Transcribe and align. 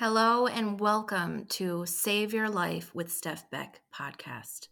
Hello 0.00 0.46
and 0.46 0.78
welcome 0.78 1.44
to 1.46 1.84
Save 1.84 2.32
Your 2.32 2.48
Life 2.48 2.94
with 2.94 3.10
Steph 3.10 3.50
Beck 3.50 3.80
podcast. 3.92 4.68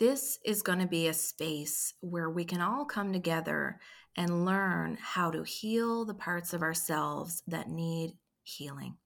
This 0.00 0.40
is 0.44 0.62
going 0.62 0.80
to 0.80 0.88
be 0.88 1.06
a 1.06 1.14
space 1.14 1.94
where 2.00 2.28
we 2.28 2.44
can 2.44 2.60
all 2.60 2.84
come 2.84 3.12
together 3.12 3.78
and 4.16 4.44
learn 4.44 4.98
how 5.00 5.30
to 5.30 5.44
heal 5.44 6.04
the 6.04 6.12
parts 6.12 6.52
of 6.52 6.60
ourselves 6.60 7.44
that 7.46 7.68
need 7.68 8.14
healing. 8.42 8.96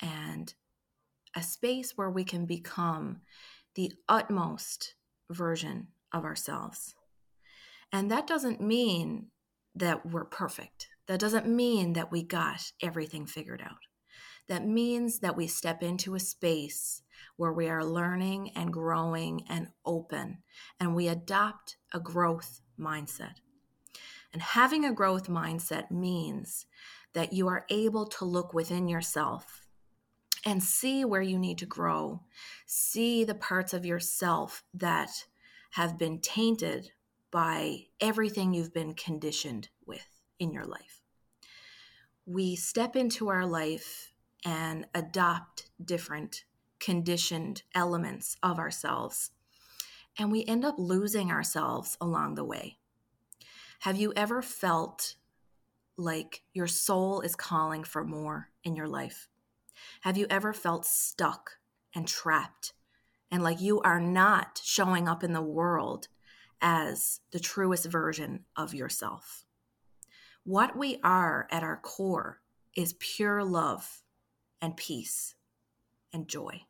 And 0.00 0.54
a 1.36 1.42
space 1.42 1.92
where 1.94 2.10
we 2.10 2.24
can 2.24 2.46
become 2.46 3.20
the 3.74 3.92
utmost 4.08 4.94
version 5.28 5.88
of 6.14 6.24
ourselves. 6.24 6.94
And 7.92 8.10
that 8.10 8.26
doesn't 8.26 8.62
mean 8.62 9.26
that 9.74 10.06
we're 10.06 10.24
perfect. 10.24 10.88
That 11.08 11.20
doesn't 11.20 11.46
mean 11.46 11.92
that 11.92 12.10
we 12.10 12.22
got 12.22 12.72
everything 12.80 13.26
figured 13.26 13.60
out. 13.62 13.85
That 14.48 14.66
means 14.66 15.20
that 15.20 15.36
we 15.36 15.46
step 15.46 15.82
into 15.82 16.14
a 16.14 16.20
space 16.20 17.02
where 17.36 17.52
we 17.52 17.68
are 17.68 17.84
learning 17.84 18.52
and 18.54 18.72
growing 18.72 19.44
and 19.48 19.68
open, 19.84 20.38
and 20.78 20.94
we 20.94 21.08
adopt 21.08 21.76
a 21.92 22.00
growth 22.00 22.60
mindset. 22.78 23.36
And 24.32 24.42
having 24.42 24.84
a 24.84 24.92
growth 24.92 25.28
mindset 25.28 25.90
means 25.90 26.66
that 27.12 27.32
you 27.32 27.48
are 27.48 27.64
able 27.70 28.06
to 28.06 28.24
look 28.24 28.52
within 28.52 28.88
yourself 28.88 29.66
and 30.44 30.62
see 30.62 31.04
where 31.04 31.22
you 31.22 31.38
need 31.38 31.58
to 31.58 31.66
grow, 31.66 32.22
see 32.66 33.24
the 33.24 33.34
parts 33.34 33.74
of 33.74 33.86
yourself 33.86 34.62
that 34.74 35.24
have 35.70 35.98
been 35.98 36.20
tainted 36.20 36.90
by 37.30 37.86
everything 38.00 38.54
you've 38.54 38.72
been 38.72 38.94
conditioned 38.94 39.68
with 39.86 40.06
in 40.38 40.52
your 40.52 40.64
life. 40.64 41.02
We 42.24 42.56
step 42.56 42.94
into 42.94 43.28
our 43.28 43.46
life 43.46 44.12
and 44.46 44.86
adopt 44.94 45.68
different 45.84 46.44
conditioned 46.78 47.64
elements 47.74 48.36
of 48.44 48.60
ourselves. 48.60 49.32
And 50.16 50.30
we 50.30 50.44
end 50.44 50.64
up 50.64 50.76
losing 50.78 51.32
ourselves 51.32 51.98
along 52.00 52.36
the 52.36 52.44
way. 52.44 52.78
Have 53.80 53.96
you 53.96 54.12
ever 54.14 54.40
felt 54.40 55.16
like 55.96 56.42
your 56.54 56.68
soul 56.68 57.22
is 57.22 57.34
calling 57.34 57.82
for 57.82 58.04
more 58.04 58.50
in 58.62 58.76
your 58.76 58.86
life? 58.86 59.28
Have 60.02 60.16
you 60.16 60.28
ever 60.30 60.52
felt 60.52 60.86
stuck 60.86 61.58
and 61.92 62.06
trapped 62.06 62.72
and 63.32 63.42
like 63.42 63.60
you 63.60 63.80
are 63.80 64.00
not 64.00 64.60
showing 64.62 65.08
up 65.08 65.24
in 65.24 65.32
the 65.32 65.42
world 65.42 66.06
as 66.60 67.18
the 67.32 67.40
truest 67.40 67.86
version 67.86 68.44
of 68.54 68.74
yourself? 68.74 69.44
What 70.44 70.76
we 70.76 71.00
are 71.02 71.48
at 71.50 71.64
our 71.64 71.78
core 71.78 72.40
is 72.76 72.94
pure 73.00 73.42
love 73.42 74.04
and 74.60 74.76
peace 74.76 75.34
and 76.12 76.28
joy. 76.28 76.62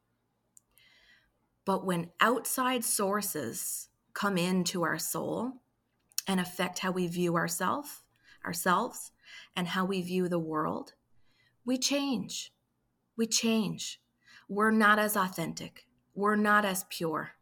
But 1.65 1.85
when 1.85 2.11
outside 2.21 2.85
sources 2.85 3.89
come 4.15 4.39
into 4.39 4.83
our 4.83 4.99
soul 4.99 5.55
and 6.27 6.41
affect 6.41 6.79
how 6.79 6.93
we 6.93 7.07
view 7.07 7.37
ourselves, 7.37 8.03
ourselves 8.45 9.13
and 9.55 9.69
how 9.69 9.85
we 9.85 10.01
view 10.01 10.29
the 10.29 10.39
world, 10.39 10.95
we 11.65 11.77
change. 11.77 12.53
We 13.17 13.27
change. 13.27 14.01
We're 14.49 14.71
not 14.71 14.99
as 14.99 15.17
authentic. 15.17 15.87
We're 16.15 16.37
not 16.37 16.65
as 16.65 16.85
pure. 16.89 17.33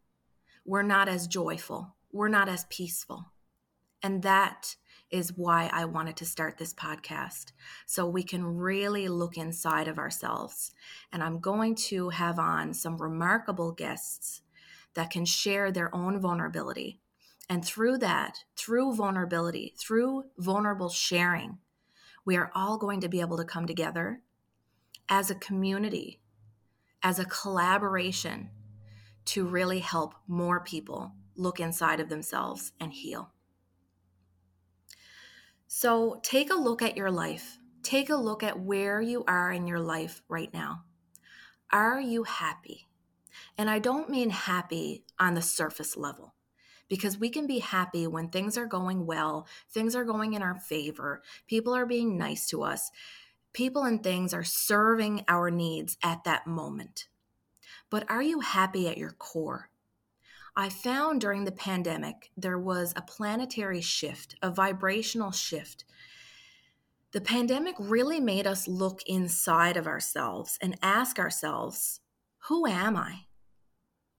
We're 0.64 0.82
not 0.82 1.08
as 1.08 1.26
joyful. 1.26 1.94
We're 2.10 2.28
not 2.28 2.48
as 2.48 2.64
peaceful. 2.70 3.32
And 4.02 4.22
that 4.22 4.76
is 5.10 5.36
why 5.36 5.70
I 5.72 5.84
wanted 5.84 6.16
to 6.16 6.24
start 6.24 6.58
this 6.58 6.74
podcast 6.74 7.52
so 7.86 8.06
we 8.06 8.22
can 8.22 8.44
really 8.44 9.08
look 9.08 9.36
inside 9.36 9.88
of 9.88 9.98
ourselves. 9.98 10.72
And 11.12 11.22
I'm 11.22 11.40
going 11.40 11.74
to 11.76 12.08
have 12.10 12.38
on 12.38 12.74
some 12.74 13.00
remarkable 13.00 13.72
guests 13.72 14.42
that 14.94 15.10
can 15.10 15.24
share 15.24 15.70
their 15.70 15.94
own 15.94 16.18
vulnerability. 16.18 17.00
And 17.48 17.64
through 17.64 17.98
that, 17.98 18.44
through 18.56 18.94
vulnerability, 18.94 19.74
through 19.78 20.24
vulnerable 20.38 20.88
sharing, 20.88 21.58
we 22.24 22.36
are 22.36 22.50
all 22.54 22.78
going 22.78 23.00
to 23.00 23.08
be 23.08 23.20
able 23.20 23.36
to 23.36 23.44
come 23.44 23.66
together 23.66 24.22
as 25.08 25.30
a 25.30 25.34
community, 25.34 26.20
as 27.02 27.18
a 27.18 27.26
collaboration 27.26 28.48
to 29.26 29.46
really 29.46 29.80
help 29.80 30.14
more 30.26 30.60
people 30.60 31.12
look 31.36 31.60
inside 31.60 32.00
of 32.00 32.08
themselves 32.08 32.72
and 32.80 32.92
heal. 32.92 33.33
So 35.66 36.20
take 36.22 36.50
a 36.50 36.56
look 36.56 36.82
at 36.82 36.96
your 36.96 37.10
life. 37.10 37.58
Take 37.82 38.10
a 38.10 38.16
look 38.16 38.42
at 38.42 38.60
where 38.60 39.00
you 39.00 39.24
are 39.26 39.52
in 39.52 39.66
your 39.66 39.80
life 39.80 40.22
right 40.28 40.52
now. 40.52 40.84
Are 41.72 42.00
you 42.00 42.24
happy? 42.24 42.86
And 43.58 43.68
I 43.68 43.78
don't 43.78 44.10
mean 44.10 44.30
happy 44.30 45.04
on 45.18 45.34
the 45.34 45.42
surface 45.42 45.96
level 45.96 46.34
because 46.88 47.18
we 47.18 47.30
can 47.30 47.46
be 47.46 47.58
happy 47.58 48.06
when 48.06 48.28
things 48.28 48.56
are 48.56 48.66
going 48.66 49.06
well, 49.06 49.46
things 49.70 49.96
are 49.96 50.04
going 50.04 50.34
in 50.34 50.42
our 50.42 50.54
favor, 50.54 51.22
people 51.46 51.74
are 51.74 51.86
being 51.86 52.16
nice 52.16 52.46
to 52.48 52.62
us, 52.62 52.90
people 53.52 53.84
and 53.84 54.02
things 54.02 54.34
are 54.34 54.44
serving 54.44 55.24
our 55.28 55.50
needs 55.50 55.96
at 56.02 56.24
that 56.24 56.46
moment. 56.46 57.06
But 57.90 58.08
are 58.10 58.22
you 58.22 58.40
happy 58.40 58.88
at 58.88 58.98
your 58.98 59.12
core? 59.12 59.70
I 60.56 60.68
found 60.68 61.20
during 61.20 61.44
the 61.44 61.52
pandemic 61.52 62.30
there 62.36 62.58
was 62.58 62.92
a 62.94 63.02
planetary 63.02 63.80
shift, 63.80 64.36
a 64.40 64.52
vibrational 64.52 65.32
shift. 65.32 65.84
The 67.10 67.20
pandemic 67.20 67.74
really 67.80 68.20
made 68.20 68.46
us 68.46 68.68
look 68.68 69.02
inside 69.06 69.76
of 69.76 69.88
ourselves 69.88 70.56
and 70.62 70.78
ask 70.80 71.18
ourselves, 71.18 72.00
who 72.48 72.68
am 72.68 72.96
I? 72.96 73.26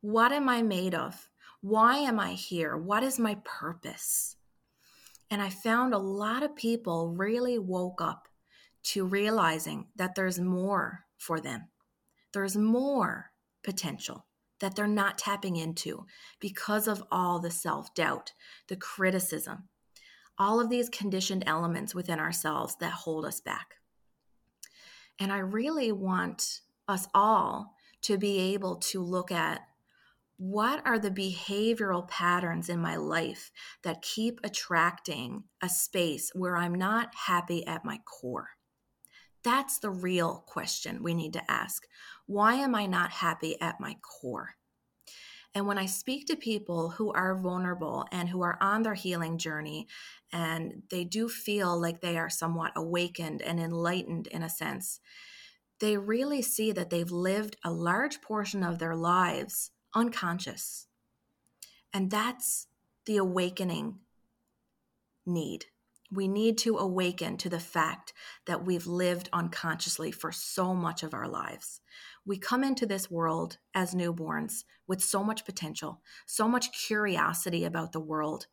What 0.02 0.34
am 0.34 0.50
I 0.50 0.62
made 0.62 0.94
of? 0.94 1.30
Why 1.62 2.00
am 2.00 2.20
I 2.20 2.34
here? 2.34 2.76
What 2.76 3.02
is 3.02 3.18
my 3.18 3.38
purpose? 3.46 4.36
And 5.32 5.42
I 5.42 5.50
found 5.50 5.94
a 5.94 6.00
lot 6.00 6.44
of 6.44 6.56
people 6.56 7.16
really 7.16 7.58
woke 7.60 8.02
up 8.02 8.28
to 8.84 9.06
realizing 9.06 9.88
that 9.96 10.16
there's 10.16 10.40
more 10.40 11.06
for 11.18 11.40
them. 11.40 11.70
There's 12.34 12.58
more 12.58 13.32
potential 13.64 14.26
that 14.60 14.76
they're 14.76 14.88
not 14.88 15.18
tapping 15.18 15.56
into 15.56 16.06
because 16.40 16.88
of 16.88 17.04
all 17.12 17.40
the 17.40 17.52
self 17.52 17.94
doubt, 17.94 18.34
the 18.68 18.76
criticism, 18.76 19.70
all 20.38 20.60
of 20.60 20.70
these 20.70 20.90
conditioned 20.90 21.44
elements 21.46 21.96
within 21.96 22.20
ourselves 22.20 22.76
that 22.80 22.92
hold 22.92 23.26
us 23.26 23.40
back. 23.40 23.76
And 25.20 25.32
I 25.32 25.40
really 25.40 25.92
want 25.92 26.62
us 26.88 27.08
all 27.14 27.76
to 28.02 28.18
be 28.18 28.54
able 28.54 28.78
to 28.78 29.02
look 29.02 29.32
at 29.32 29.62
what 30.38 30.86
are 30.86 31.00
the 31.00 31.12
behavioral 31.12 32.08
patterns 32.10 32.68
in 32.68 32.80
my 32.80 32.98
life 32.98 33.52
that 33.84 34.02
keep 34.02 34.40
attracting 34.44 35.46
a 35.62 35.70
space 35.70 36.30
where 36.36 36.58
I'm 36.58 36.76
not 36.76 37.16
happy 37.16 37.66
at 37.66 37.86
my 37.86 38.00
core? 38.06 38.50
That's 39.46 39.78
the 39.78 39.92
real 39.92 40.44
question 40.48 41.04
we 41.04 41.14
need 41.14 41.34
to 41.34 41.52
ask. 41.52 41.86
Why 42.26 42.56
am 42.56 42.74
I 42.74 42.88
not 42.88 43.12
happy 43.12 43.62
at 43.62 43.80
my 43.80 43.96
core? 44.02 44.56
And 45.54 45.68
when 45.68 45.78
I 45.78 45.86
speak 45.86 46.26
to 46.28 46.36
people 46.36 46.90
who 46.90 47.14
are 47.14 47.40
vulnerable 47.40 48.08
and 48.12 48.28
who 48.28 48.42
are 48.42 48.58
on 48.60 48.82
their 48.82 48.96
healing 48.96 49.38
journey, 49.38 49.88
and 50.34 50.82
they 50.90 51.04
do 51.04 51.30
feel 51.30 51.80
like 51.80 52.02
they 52.02 52.18
are 52.18 52.30
somewhat 52.30 52.74
awakened 52.76 53.44
and 53.44 53.60
enlightened 53.60 54.26
in 54.28 54.42
a 54.42 54.50
sense, 54.50 55.00
they 55.80 55.96
really 55.96 56.42
see 56.42 56.72
that 56.72 56.90
they've 56.90 57.12
lived 57.12 57.56
a 57.64 57.72
large 57.72 58.22
portion 58.22 58.64
of 58.64 58.80
their 58.80 58.96
lives 58.96 59.70
unconscious. 59.94 60.88
And 61.94 62.10
that's 62.10 62.66
the 63.06 63.18
awakening 63.18 64.00
need 65.24 65.68
we 66.12 66.28
need 66.28 66.58
to 66.60 66.78
awaken 66.78 67.38
to 67.38 67.50
the 67.50 67.60
fact 67.60 68.14
that 68.46 68.66
we've 68.66 68.88
lived 68.88 69.30
unconsciously 69.34 70.12
for 70.12 70.32
so 70.32 70.74
much 70.74 71.04
of 71.04 71.14
our 71.14 71.28
lives. 71.28 71.82
We 72.26 72.38
come 72.38 72.64
into 72.64 72.86
this 72.86 73.10
world 73.10 73.58
as 73.74 73.96
newborns 73.96 74.64
with 74.88 75.04
so 75.04 75.24
much 75.24 75.46
potential, 75.46 76.02
so 76.26 76.48
much 76.48 76.72
curiosity 76.72 77.66
about 77.66 77.92
the 77.92 78.00
world. 78.00 78.48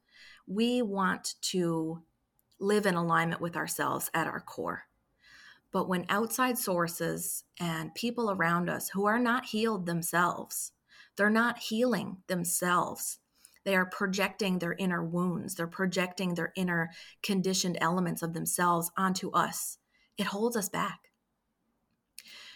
We 0.46 0.82
want 0.82 1.34
to 1.42 2.02
live 2.58 2.86
in 2.86 2.94
alignment 2.94 3.40
with 3.40 3.56
ourselves 3.56 4.10
at 4.14 4.26
our 4.26 4.40
core. 4.40 4.84
But 5.72 5.88
when 5.88 6.06
outside 6.08 6.58
sources 6.58 7.44
and 7.58 7.94
people 7.94 8.30
around 8.30 8.68
us 8.68 8.90
who 8.90 9.06
are 9.06 9.18
not 9.18 9.46
healed 9.46 9.86
themselves, 9.86 10.72
they're 11.16 11.30
not 11.30 11.58
healing 11.58 12.18
themselves, 12.26 13.18
they 13.64 13.76
are 13.76 13.86
projecting 13.86 14.58
their 14.58 14.74
inner 14.78 15.04
wounds, 15.04 15.54
they're 15.54 15.66
projecting 15.66 16.34
their 16.34 16.52
inner 16.56 16.90
conditioned 17.22 17.78
elements 17.80 18.22
of 18.22 18.34
themselves 18.34 18.90
onto 18.96 19.30
us. 19.30 19.78
It 20.18 20.26
holds 20.26 20.56
us 20.56 20.68
back. 20.68 21.12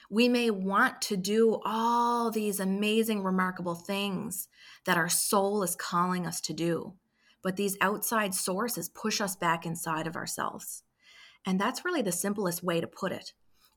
We 0.08 0.29
may 0.29 0.50
want 0.50 1.03
to 1.03 1.17
do 1.17 1.61
all 1.64 2.31
these 2.31 2.61
amazing, 2.61 3.25
remarkable 3.25 3.75
things 3.75 4.49
that 4.85 4.97
our 4.97 5.08
soul 5.08 5.62
is 5.64 5.75
calling 5.75 6.26
us 6.26 6.41
to 6.43 6.53
do, 6.53 6.94
but 7.43 7.56
these 7.56 7.76
outside 7.81 8.35
sources 8.35 8.88
push 8.88 9.20
us 9.20 9.35
back 9.35 9.67
inside 9.67 10.06
of 10.06 10.14
ourselves. 10.14 10.85
And 11.44 11.61
that's 11.61 11.85
really 11.85 12.03
the 12.03 12.12
simplest 12.12 12.62
way 12.62 12.81
to 12.81 12.87
put 12.87 13.11
it. 13.11 13.32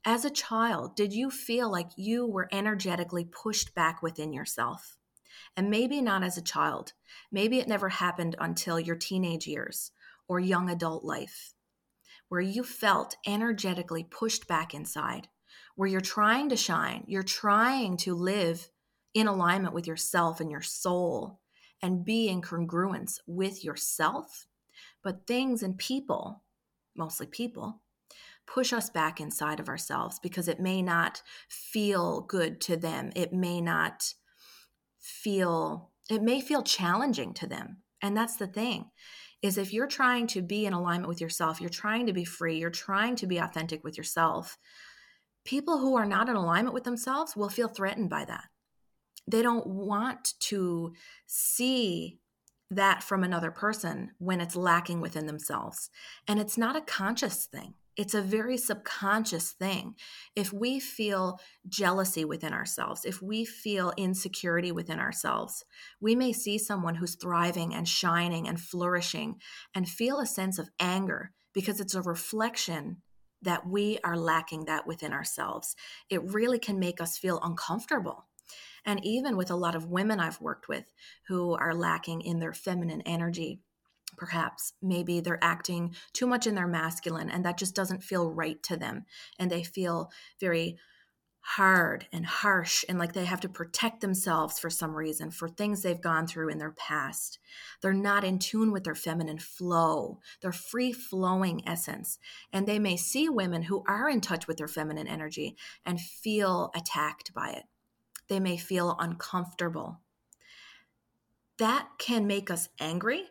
As 0.05 0.23
a 0.23 0.29
child, 0.29 0.95
did 0.95 1.13
you 1.13 1.31
feel 1.31 1.69
like 1.69 1.89
you 1.97 2.25
were 2.25 2.47
energetically 2.51 3.25
pushed 3.25 3.73
back 3.73 4.01
within 4.01 4.31
yourself? 4.31 4.98
And 5.55 5.69
maybe 5.69 6.01
not 6.01 6.23
as 6.23 6.37
a 6.37 6.41
child. 6.41 6.93
Maybe 7.31 7.59
it 7.59 7.67
never 7.67 7.89
happened 7.89 8.35
until 8.39 8.79
your 8.79 8.95
teenage 8.95 9.47
years 9.47 9.91
or 10.27 10.39
young 10.39 10.69
adult 10.69 11.03
life, 11.03 11.53
where 12.29 12.41
you 12.41 12.63
felt 12.63 13.17
energetically 13.25 14.03
pushed 14.03 14.47
back 14.47 14.73
inside, 14.73 15.27
where 15.75 15.89
you're 15.89 16.01
trying 16.01 16.49
to 16.49 16.55
shine, 16.55 17.03
you're 17.07 17.23
trying 17.23 17.97
to 17.97 18.13
live 18.13 18.69
in 19.13 19.27
alignment 19.27 19.73
with 19.73 19.87
yourself 19.87 20.39
and 20.39 20.51
your 20.51 20.61
soul 20.61 21.39
and 21.81 22.05
be 22.05 22.27
in 22.27 22.41
congruence 22.41 23.19
with 23.25 23.63
yourself. 23.63 24.47
But 25.03 25.25
things 25.25 25.63
and 25.63 25.77
people, 25.77 26.43
mostly 26.95 27.25
people, 27.25 27.81
push 28.45 28.73
us 28.73 28.89
back 28.89 29.21
inside 29.21 29.59
of 29.59 29.69
ourselves 29.69 30.19
because 30.19 30.47
it 30.47 30.59
may 30.59 30.81
not 30.81 31.21
feel 31.47 32.21
good 32.21 32.59
to 32.61 32.75
them. 32.75 33.11
It 33.15 33.31
may 33.31 33.61
not 33.61 34.13
feel, 35.09 35.89
it 36.09 36.21
may 36.21 36.41
feel 36.41 36.63
challenging 36.63 37.33
to 37.35 37.47
them. 37.47 37.77
And 38.01 38.15
that's 38.15 38.37
the 38.37 38.47
thing 38.47 38.91
is 39.41 39.57
if 39.57 39.73
you're 39.73 39.87
trying 39.87 40.27
to 40.27 40.41
be 40.41 40.65
in 40.65 40.73
alignment 40.73 41.07
with 41.07 41.21
yourself, 41.21 41.61
you're 41.61 41.69
trying 41.69 42.05
to 42.07 42.13
be 42.13 42.25
free, 42.25 42.57
you're 42.57 42.69
trying 42.69 43.15
to 43.15 43.27
be 43.27 43.37
authentic 43.37 43.83
with 43.83 43.97
yourself, 43.97 44.57
people 45.45 45.79
who 45.79 45.95
are 45.95 46.05
not 46.05 46.29
in 46.29 46.35
alignment 46.35 46.73
with 46.73 46.83
themselves 46.83 47.35
will 47.35 47.49
feel 47.49 47.69
threatened 47.69 48.09
by 48.09 48.25
that. 48.25 48.45
They 49.27 49.41
don't 49.41 49.67
want 49.67 50.33
to 50.39 50.93
see 51.25 52.19
that 52.71 53.01
from 53.01 53.23
another 53.23 53.51
person 53.51 54.11
when 54.17 54.41
it's 54.41 54.55
lacking 54.55 55.01
within 55.01 55.25
themselves. 55.25 55.89
And 56.27 56.39
it's 56.39 56.57
not 56.57 56.75
a 56.75 56.81
conscious 56.81 57.45
thing. 57.45 57.73
It's 57.99 58.13
a 58.13 58.21
very 58.21 58.55
subconscious 58.55 59.51
thing. 59.51 59.95
If 60.33 60.53
we 60.53 60.79
feel 60.79 61.37
jealousy 61.67 62.23
within 62.23 62.53
ourselves, 62.53 63.03
if 63.03 63.21
we 63.21 63.43
feel 63.43 63.91
insecurity 63.97 64.71
within 64.71 65.01
ourselves, 65.01 65.65
we 65.99 66.15
may 66.15 66.31
see 66.31 66.57
someone 66.57 66.95
who's 66.95 67.15
thriving 67.15 67.75
and 67.75 67.85
shining 67.85 68.47
and 68.47 68.57
flourishing 68.57 69.41
and 69.75 69.85
feel 69.85 70.21
a 70.21 70.25
sense 70.25 70.57
of 70.57 70.69
anger 70.79 71.33
because 71.53 71.81
it's 71.81 71.93
a 71.93 72.01
reflection 72.01 73.01
that 73.41 73.67
we 73.67 73.99
are 74.05 74.15
lacking 74.15 74.63
that 74.63 74.87
within 74.87 75.11
ourselves. 75.11 75.75
It 76.09 76.23
really 76.23 76.57
can 76.57 76.79
make 76.79 77.01
us 77.01 77.17
feel 77.17 77.41
uncomfortable. 77.43 78.27
And 78.85 79.03
even 79.03 79.35
with 79.35 79.51
a 79.51 79.57
lot 79.57 79.75
of 79.75 79.87
women 79.87 80.21
I've 80.21 80.39
worked 80.39 80.69
with 80.69 80.85
who 81.27 81.53
are 81.55 81.75
lacking 81.75 82.21
in 82.21 82.39
their 82.39 82.53
feminine 82.53 83.01
energy, 83.01 83.59
perhaps 84.19 84.73
maybe 84.81 85.19
they're 85.19 85.43
acting 85.43 85.95
too 86.13 86.27
much 86.27 86.45
in 86.45 86.55
their 86.55 86.67
masculine 86.67 87.29
and 87.29 87.43
that 87.45 87.57
just 87.57 87.75
doesn't 87.75 88.03
feel 88.03 88.31
right 88.31 88.61
to 88.63 88.77
them. 88.77 89.05
And 89.39 89.49
they 89.49 89.63
feel 89.63 90.11
very 90.39 90.77
hard 91.41 92.05
and 92.11 92.25
harsh 92.25 92.83
and 92.87 92.99
like 92.99 93.13
they 93.13 93.25
have 93.25 93.39
to 93.39 93.49
protect 93.49 94.01
themselves 94.01 94.59
for 94.59 94.69
some 94.69 94.93
reason 94.93 95.31
for 95.31 95.47
things 95.47 95.81
they've 95.81 96.01
gone 96.01 96.27
through 96.27 96.49
in 96.49 96.57
their 96.57 96.73
past. 96.73 97.39
They're 97.81 97.93
not 97.93 98.23
in 98.23 98.37
tune 98.37 98.71
with 98.71 98.83
their 98.83 98.93
feminine 98.93 99.39
flow, 99.39 100.19
their 100.41 100.51
free 100.51 100.91
flowing 100.91 101.67
essence. 101.67 102.19
And 102.53 102.67
they 102.67 102.77
may 102.77 102.97
see 102.97 103.29
women 103.29 103.63
who 103.63 103.83
are 103.87 104.09
in 104.09 104.21
touch 104.21 104.47
with 104.47 104.57
their 104.57 104.67
feminine 104.67 105.07
energy 105.07 105.55
and 105.85 105.99
feel 105.99 106.71
attacked 106.75 107.33
by 107.33 107.51
it 107.51 107.63
they 108.29 108.39
may 108.39 108.55
feel 108.55 108.95
uncomfortable. 108.99 109.99
That 111.57 111.89
can 111.97 112.25
make 112.25 112.49
us 112.49 112.69
angry 112.79 113.25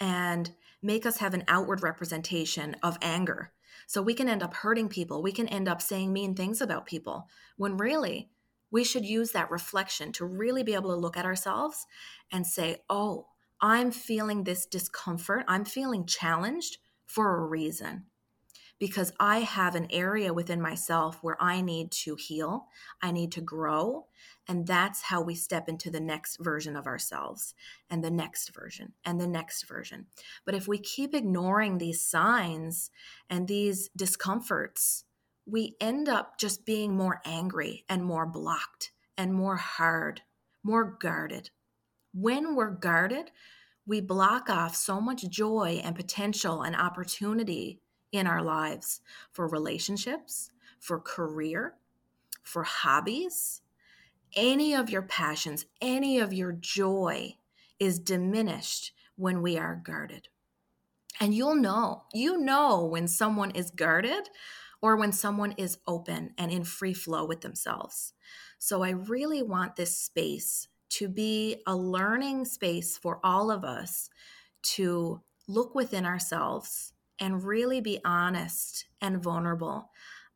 and 0.00 0.50
make 0.82 1.06
us 1.06 1.18
have 1.18 1.34
an 1.34 1.44
outward 1.48 1.82
representation 1.82 2.76
of 2.82 2.98
anger. 3.00 3.52
So 3.86 4.02
we 4.02 4.14
can 4.14 4.28
end 4.28 4.42
up 4.42 4.54
hurting 4.54 4.88
people. 4.88 5.22
We 5.22 5.32
can 5.32 5.48
end 5.48 5.68
up 5.68 5.82
saying 5.82 6.12
mean 6.12 6.34
things 6.34 6.60
about 6.60 6.86
people 6.86 7.28
when 7.56 7.76
really 7.76 8.30
we 8.70 8.84
should 8.84 9.04
use 9.04 9.32
that 9.32 9.50
reflection 9.50 10.12
to 10.12 10.24
really 10.24 10.62
be 10.62 10.74
able 10.74 10.90
to 10.90 10.96
look 10.96 11.16
at 11.16 11.24
ourselves 11.24 11.86
and 12.32 12.46
say, 12.46 12.78
oh, 12.90 13.28
I'm 13.60 13.90
feeling 13.90 14.44
this 14.44 14.66
discomfort. 14.66 15.44
I'm 15.46 15.64
feeling 15.64 16.06
challenged 16.06 16.78
for 17.06 17.36
a 17.36 17.46
reason 17.46 18.06
because 18.84 19.14
I 19.18 19.38
have 19.38 19.76
an 19.76 19.86
area 19.90 20.34
within 20.34 20.60
myself 20.60 21.16
where 21.22 21.42
I 21.42 21.62
need 21.62 21.90
to 22.02 22.16
heal, 22.16 22.66
I 23.00 23.12
need 23.12 23.32
to 23.32 23.40
grow. 23.40 24.08
And 24.46 24.66
that's 24.66 25.00
how 25.00 25.22
we 25.22 25.34
step 25.34 25.70
into 25.70 25.88
the 25.90 26.02
next 26.02 26.36
version 26.36 26.76
of 26.76 26.86
ourselves 26.86 27.54
and 27.88 28.04
the 28.04 28.10
next 28.10 28.54
version 28.54 28.92
and 29.02 29.18
the 29.18 29.26
next 29.26 29.66
version. 29.66 30.04
But 30.44 30.54
if 30.54 30.68
we 30.68 30.76
keep 30.76 31.14
ignoring 31.14 31.78
these 31.78 32.02
signs 32.02 32.90
and 33.30 33.48
these 33.48 33.88
discomforts, 33.96 35.04
we 35.46 35.76
end 35.80 36.06
up 36.06 36.38
just 36.38 36.66
being 36.66 36.94
more 36.94 37.22
angry 37.24 37.86
and 37.88 38.04
more 38.04 38.26
blocked 38.26 38.92
and 39.16 39.32
more 39.32 39.56
hard, 39.56 40.20
more 40.62 40.98
guarded. 41.00 41.48
When 42.12 42.54
we're 42.54 42.68
guarded, 42.68 43.30
we 43.86 44.02
block 44.02 44.50
off 44.50 44.76
so 44.76 45.00
much 45.00 45.26
joy 45.30 45.80
and 45.82 45.96
potential 45.96 46.60
and 46.60 46.76
opportunity 46.76 47.80
in 48.14 48.28
our 48.28 48.42
lives 48.42 49.00
for 49.32 49.48
relationships, 49.48 50.52
for 50.78 51.00
career, 51.00 51.74
for 52.44 52.62
hobbies, 52.62 53.60
any 54.36 54.72
of 54.72 54.88
your 54.88 55.02
passions, 55.02 55.66
any 55.80 56.20
of 56.20 56.32
your 56.32 56.52
joy 56.52 57.34
is 57.80 57.98
diminished 57.98 58.92
when 59.16 59.42
we 59.42 59.58
are 59.58 59.80
guarded. 59.82 60.28
And 61.20 61.34
you'll 61.34 61.56
know, 61.56 62.04
you 62.12 62.38
know 62.38 62.84
when 62.84 63.08
someone 63.08 63.50
is 63.50 63.70
guarded 63.70 64.28
or 64.80 64.96
when 64.96 65.12
someone 65.12 65.52
is 65.52 65.78
open 65.86 66.34
and 66.38 66.52
in 66.52 66.62
free 66.62 66.94
flow 66.94 67.24
with 67.24 67.40
themselves. 67.40 68.12
So 68.58 68.82
I 68.82 68.90
really 68.90 69.42
want 69.42 69.74
this 69.74 69.96
space 69.96 70.68
to 70.90 71.08
be 71.08 71.62
a 71.66 71.74
learning 71.74 72.44
space 72.44 72.96
for 72.96 73.18
all 73.24 73.50
of 73.50 73.64
us 73.64 74.08
to 74.62 75.20
look 75.48 75.74
within 75.74 76.06
ourselves 76.06 76.93
and 77.20 77.44
really 77.44 77.80
be 77.80 78.00
honest 78.04 78.86
and 79.00 79.22
vulnerable 79.22 79.90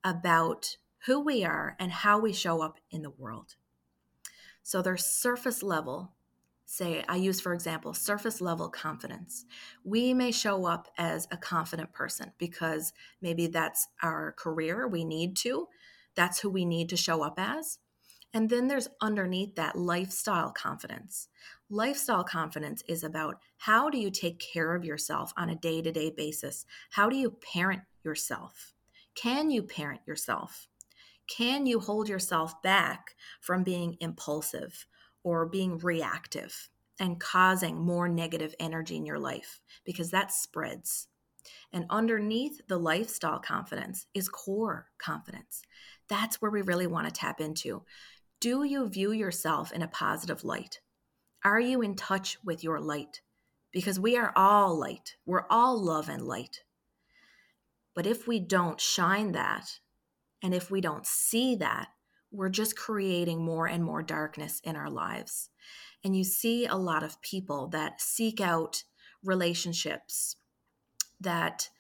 about 0.05 0.77
who 1.07 1.21
we 1.21 1.45
are 1.45 1.77
and 1.79 1.91
how 1.91 2.19
we 2.19 2.33
show 2.33 2.63
up 2.63 2.79
in 2.91 3.03
the 3.03 3.11
world. 3.11 3.55
So 4.63 4.83
there's 4.83 5.05
surface 5.05 5.63
level, 5.63 6.13
say, 6.67 7.05
I 7.09 7.17
use, 7.17 7.41
for 7.41 7.55
example, 7.55 7.95
surface 7.95 8.41
level 8.41 8.69
confidence. 8.69 9.47
We 9.85 10.13
may 10.13 10.31
show 10.31 10.67
up 10.67 10.89
as 10.99 11.27
a 11.31 11.37
confident 11.37 11.93
person 11.93 12.33
because 12.39 12.93
maybe 13.23 13.47
that's 13.47 13.89
our 14.03 14.33
career, 14.33 14.87
we 14.87 15.05
need 15.05 15.37
to, 15.39 15.69
that's 16.15 16.41
who 16.41 16.51
we 16.51 16.65
need 16.65 16.91
to 16.91 16.97
show 16.97 17.23
up 17.23 17.39
as. 17.39 17.79
And 18.35 18.51
then 18.51 18.69
there's 18.69 18.89
underneath 19.01 19.55
that 19.55 19.77
lifestyle 19.77 20.51
confidence. 20.51 21.29
Lifestyle 21.71 22.25
confidence 22.25 22.83
is 22.89 23.05
about 23.05 23.43
how 23.59 23.91
do 23.91 23.99
you 23.99 24.11
take 24.11 24.39
care 24.39 24.75
of 24.75 24.87
yourself 24.87 25.35
on 25.37 25.51
a 25.51 25.55
day 25.55 25.83
to 25.83 25.93
day 25.93 26.09
basis? 26.09 26.65
How 26.89 27.11
do 27.11 27.17
you 27.17 27.31
parent 27.53 27.83
yourself? 28.03 28.73
Can 29.15 29.51
you 29.51 29.63
parent 29.63 30.01
yourself? 30.07 30.67
Can 31.27 31.67
you 31.67 31.79
hold 31.79 32.09
yourself 32.09 32.63
back 32.63 33.15
from 33.43 33.65
being 33.65 33.99
impulsive 34.01 34.87
or 35.25 35.45
being 35.45 35.77
reactive 35.77 36.71
and 36.99 37.21
causing 37.21 37.79
more 37.79 38.09
negative 38.09 38.55
energy 38.59 38.97
in 38.97 39.05
your 39.05 39.19
life? 39.19 39.61
Because 39.85 40.11
that 40.11 40.33
spreads. 40.33 41.09
And 41.71 41.85
underneath 41.91 42.63
the 42.67 42.79
lifestyle 42.79 43.41
confidence 43.41 44.07
is 44.15 44.31
core 44.31 44.87
confidence. 44.97 45.61
That's 46.09 46.41
where 46.41 46.51
we 46.51 46.63
really 46.63 46.87
want 46.87 47.09
to 47.09 47.13
tap 47.13 47.43
into. 47.43 47.83
Do 48.41 48.65
you 48.65 48.89
view 48.89 49.13
yourself 49.13 49.71
in 49.71 49.83
a 49.83 49.89
positive 49.89 50.45
light? 50.45 50.81
Are 51.45 51.61
you 51.61 51.83
in 51.83 51.95
touch 51.95 52.39
with 52.45 52.65
your 52.65 52.81
light? 52.81 53.21
Because 53.73 54.01
we 54.01 54.17
are 54.17 54.33
all 54.35 54.79
light, 54.79 55.17
we're 55.27 55.47
all 55.51 55.83
love 55.83 56.09
and 56.09 56.23
light. 56.23 56.63
But 57.95 58.07
if 58.07 58.27
we 58.27 58.41
don't 58.41 58.81
shine 58.81 59.33
that, 59.33 59.81
and 60.43 60.55
if 60.55 60.71
we 60.71 60.81
don't 60.81 61.07
see 61.07 61.57
that, 61.57 61.89
we're 62.31 62.49
just 62.49 62.77
creating 62.77 63.43
more 63.43 63.67
and 63.67 63.83
more 63.83 64.03
darkness 64.03 64.61
in 64.65 64.77
our 64.77 64.91
lives. 64.91 65.51
And 66.05 66.17
you 66.17 66.25
see 66.25 66.67
a 66.67 66.77
lot 66.77 67.03
of 67.03 67.21
people 67.23 67.69
that 67.69 68.01
seek 68.01 68.41
out 68.41 68.85
relationships 69.25 70.37
that 71.21 71.71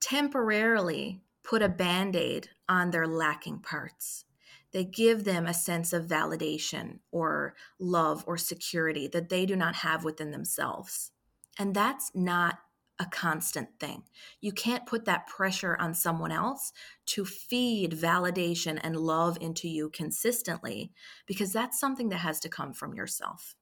temporarily 0.00 1.22
put 1.44 1.62
a 1.62 1.68
band 1.68 2.16
aid 2.16 2.48
on 2.68 2.90
their 2.90 3.06
lacking 3.06 3.60
parts 3.60 4.24
they 4.72 4.84
give 4.84 5.24
them 5.24 5.46
a 5.46 5.54
sense 5.54 5.92
of 5.92 6.06
validation 6.06 6.98
or 7.10 7.54
love 7.78 8.24
or 8.26 8.36
security 8.36 9.06
that 9.08 9.28
they 9.28 9.46
do 9.46 9.56
not 9.56 9.76
have 9.76 10.04
within 10.04 10.30
themselves. 10.30 11.12
And 11.58 11.74
that's 11.74 12.10
not 12.14 12.58
a 12.98 13.06
constant 13.06 13.68
thing. 13.80 14.04
You 14.40 14.52
can't 14.52 14.86
put 14.86 15.04
that 15.06 15.26
pressure 15.26 15.76
on 15.80 15.94
someone 15.94 16.30
else 16.30 16.72
to 17.06 17.24
feed 17.24 17.92
validation 17.92 18.78
and 18.82 18.96
love 18.96 19.38
into 19.40 19.68
you 19.68 19.90
consistently 19.90 20.92
because 21.26 21.52
that's 21.52 21.80
something 21.80 22.10
that 22.10 22.18
has 22.18 22.38
to 22.40 22.48
come 22.48 22.72
from 22.72 22.94
yourself. 22.94 23.54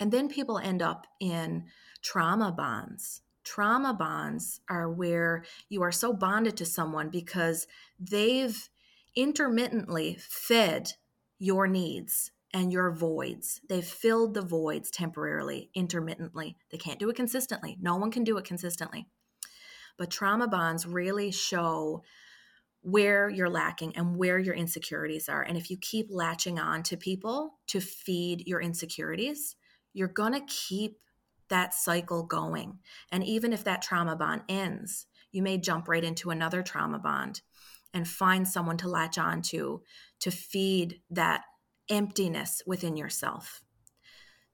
And 0.00 0.12
then 0.12 0.28
people 0.28 0.58
end 0.58 0.82
up 0.82 1.06
in 1.20 1.64
trauma 2.02 2.52
bonds. 2.52 3.22
Trauma 3.44 3.92
bonds 3.92 4.60
are 4.68 4.90
where 4.90 5.44
you 5.68 5.82
are 5.82 5.92
so 5.92 6.12
bonded 6.12 6.56
to 6.58 6.64
someone 6.64 7.08
because 7.08 7.66
they've 7.98 8.68
intermittently 9.18 10.16
fed 10.20 10.92
your 11.40 11.66
needs 11.66 12.30
and 12.54 12.72
your 12.72 12.92
voids. 12.92 13.60
They've 13.68 13.84
filled 13.84 14.34
the 14.34 14.42
voids 14.42 14.92
temporarily, 14.92 15.70
intermittently. 15.74 16.56
They 16.70 16.78
can't 16.78 17.00
do 17.00 17.10
it 17.10 17.16
consistently. 17.16 17.76
No 17.80 17.96
one 17.96 18.12
can 18.12 18.22
do 18.22 18.38
it 18.38 18.44
consistently. 18.44 19.08
But 19.98 20.10
trauma 20.10 20.46
bonds 20.46 20.86
really 20.86 21.32
show 21.32 22.04
where 22.82 23.28
you're 23.28 23.50
lacking 23.50 23.96
and 23.96 24.16
where 24.16 24.38
your 24.38 24.54
insecurities 24.54 25.28
are. 25.28 25.42
And 25.42 25.58
if 25.58 25.68
you 25.68 25.76
keep 25.76 26.06
latching 26.10 26.60
on 26.60 26.84
to 26.84 26.96
people 26.96 27.58
to 27.66 27.80
feed 27.80 28.46
your 28.46 28.60
insecurities, 28.60 29.56
you're 29.94 30.06
going 30.06 30.32
to 30.32 30.46
keep 30.46 31.00
that 31.48 31.74
cycle 31.74 32.22
going. 32.22 32.78
And 33.10 33.24
even 33.24 33.52
if 33.52 33.64
that 33.64 33.82
trauma 33.82 34.14
bond 34.14 34.42
ends, 34.48 35.06
you 35.32 35.42
may 35.42 35.58
jump 35.58 35.88
right 35.88 36.04
into 36.04 36.30
another 36.30 36.62
trauma 36.62 37.00
bond 37.00 37.42
and 37.94 38.06
find 38.06 38.46
someone 38.46 38.76
to 38.78 38.88
latch 38.88 39.18
on 39.18 39.42
to 39.42 39.82
to 40.20 40.30
feed 40.30 41.00
that 41.10 41.42
emptiness 41.88 42.62
within 42.66 42.96
yourself. 42.96 43.62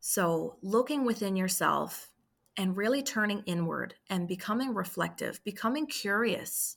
So, 0.00 0.59
looking 0.62 1.05
within 1.05 1.37
yourself 1.37 2.11
and 2.57 2.76
really 2.76 3.03
turning 3.03 3.43
inward 3.47 3.95
and 4.09 4.29
becoming 4.29 4.75
reflective, 4.75 5.43
becoming 5.45 5.87
curious 5.87 6.76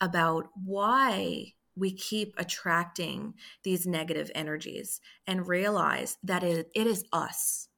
about 0.00 0.48
why 0.64 1.54
we 1.76 1.92
keep 1.92 2.34
attracting 2.36 3.34
these 3.62 3.86
negative 3.86 4.30
energies 4.34 5.00
and 5.26 5.48
realize 5.48 6.18
that 6.22 6.42
it, 6.42 6.70
it 6.74 6.86
is 6.86 7.04
us. 7.12 7.68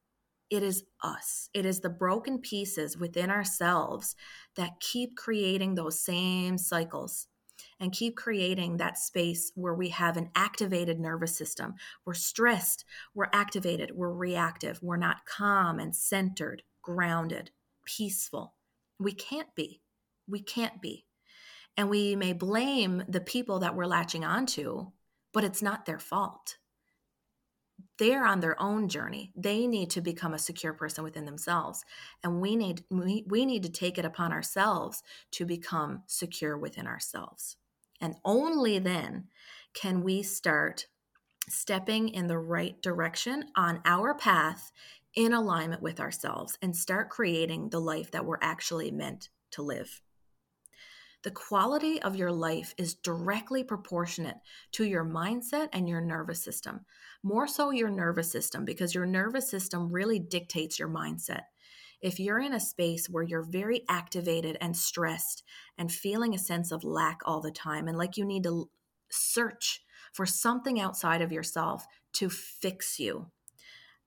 It 0.49 0.63
is 0.63 0.83
us. 1.03 1.49
It 1.53 1.65
is 1.65 1.79
the 1.79 1.89
broken 1.89 2.39
pieces 2.39 2.97
within 2.97 3.29
ourselves 3.29 4.15
that 4.55 4.79
keep 4.79 5.15
creating 5.17 5.75
those 5.75 5.99
same 5.99 6.57
cycles 6.57 7.27
and 7.79 7.91
keep 7.91 8.15
creating 8.15 8.77
that 8.77 8.97
space 8.97 9.51
where 9.55 9.73
we 9.73 9.89
have 9.89 10.17
an 10.17 10.29
activated 10.35 10.99
nervous 10.99 11.35
system. 11.35 11.75
We're 12.05 12.13
stressed, 12.13 12.85
we're 13.13 13.29
activated, 13.33 13.91
we're 13.93 14.11
reactive, 14.11 14.79
we're 14.81 14.97
not 14.97 15.25
calm 15.25 15.79
and 15.79 15.95
centered, 15.95 16.63
grounded, 16.81 17.51
peaceful. 17.85 18.55
We 18.99 19.13
can't 19.13 19.53
be. 19.55 19.81
We 20.27 20.41
can't 20.41 20.81
be. 20.81 21.05
And 21.75 21.89
we 21.89 22.15
may 22.15 22.33
blame 22.33 23.03
the 23.07 23.21
people 23.21 23.59
that 23.59 23.75
we're 23.75 23.85
latching 23.85 24.25
onto, 24.25 24.87
but 25.33 25.43
it's 25.43 25.61
not 25.61 25.85
their 25.85 25.99
fault. 25.99 26.57
They're 27.99 28.25
on 28.25 28.39
their 28.39 28.59
own 28.59 28.89
journey. 28.89 29.31
They 29.35 29.67
need 29.67 29.91
to 29.91 30.01
become 30.01 30.33
a 30.33 30.39
secure 30.39 30.73
person 30.73 31.03
within 31.03 31.25
themselves. 31.25 31.83
And 32.23 32.41
we 32.41 32.55
need 32.55 32.83
we, 32.89 33.23
we 33.27 33.45
need 33.45 33.63
to 33.63 33.69
take 33.69 33.99
it 33.99 34.05
upon 34.05 34.31
ourselves 34.31 35.03
to 35.33 35.45
become 35.45 36.03
secure 36.07 36.57
within 36.57 36.87
ourselves. 36.87 37.55
And 38.01 38.15
only 38.23 38.79
then 38.79 39.27
can 39.73 40.03
we 40.03 40.23
start 40.23 40.87
stepping 41.49 42.09
in 42.09 42.27
the 42.27 42.37
right 42.37 42.81
direction 42.81 43.45
on 43.55 43.81
our 43.85 44.13
path 44.13 44.71
in 45.15 45.33
alignment 45.33 45.81
with 45.81 45.99
ourselves 45.99 46.57
and 46.61 46.75
start 46.75 47.09
creating 47.09 47.69
the 47.69 47.79
life 47.79 48.11
that 48.11 48.25
we're 48.25 48.37
actually 48.41 48.91
meant 48.91 49.29
to 49.51 49.61
live. 49.61 50.01
The 51.23 51.31
quality 51.31 52.01
of 52.01 52.15
your 52.15 52.31
life 52.31 52.75
is 52.77 52.93
directly 52.93 53.63
proportionate 53.63 54.37
to 54.73 54.85
your 54.85 55.03
mindset 55.03 55.69
and 55.73 55.89
your 55.89 56.01
nervous 56.01 56.43
system. 56.43 56.85
More 57.23 57.47
so, 57.47 57.71
your 57.71 57.89
nervous 57.89 58.31
system, 58.31 58.63
because 58.63 58.93
your 58.93 59.07
nervous 59.07 59.49
system 59.49 59.91
really 59.91 60.19
dictates 60.19 60.77
your 60.77 60.89
mindset. 60.89 61.41
If 62.01 62.19
you're 62.19 62.39
in 62.39 62.53
a 62.53 62.59
space 62.59 63.09
where 63.09 63.23
you're 63.23 63.41
very 63.41 63.83
activated 63.89 64.57
and 64.61 64.77
stressed 64.77 65.43
and 65.77 65.91
feeling 65.91 66.35
a 66.35 66.39
sense 66.39 66.71
of 66.71 66.83
lack 66.83 67.21
all 67.25 67.41
the 67.41 67.51
time, 67.51 67.87
and 67.87 67.97
like 67.97 68.17
you 68.17 68.25
need 68.25 68.43
to 68.43 68.69
search 69.09 69.81
for 70.13 70.25
something 70.25 70.79
outside 70.79 71.21
of 71.21 71.31
yourself 71.31 71.85
to 72.13 72.29
fix 72.29 72.99
you, 72.99 73.31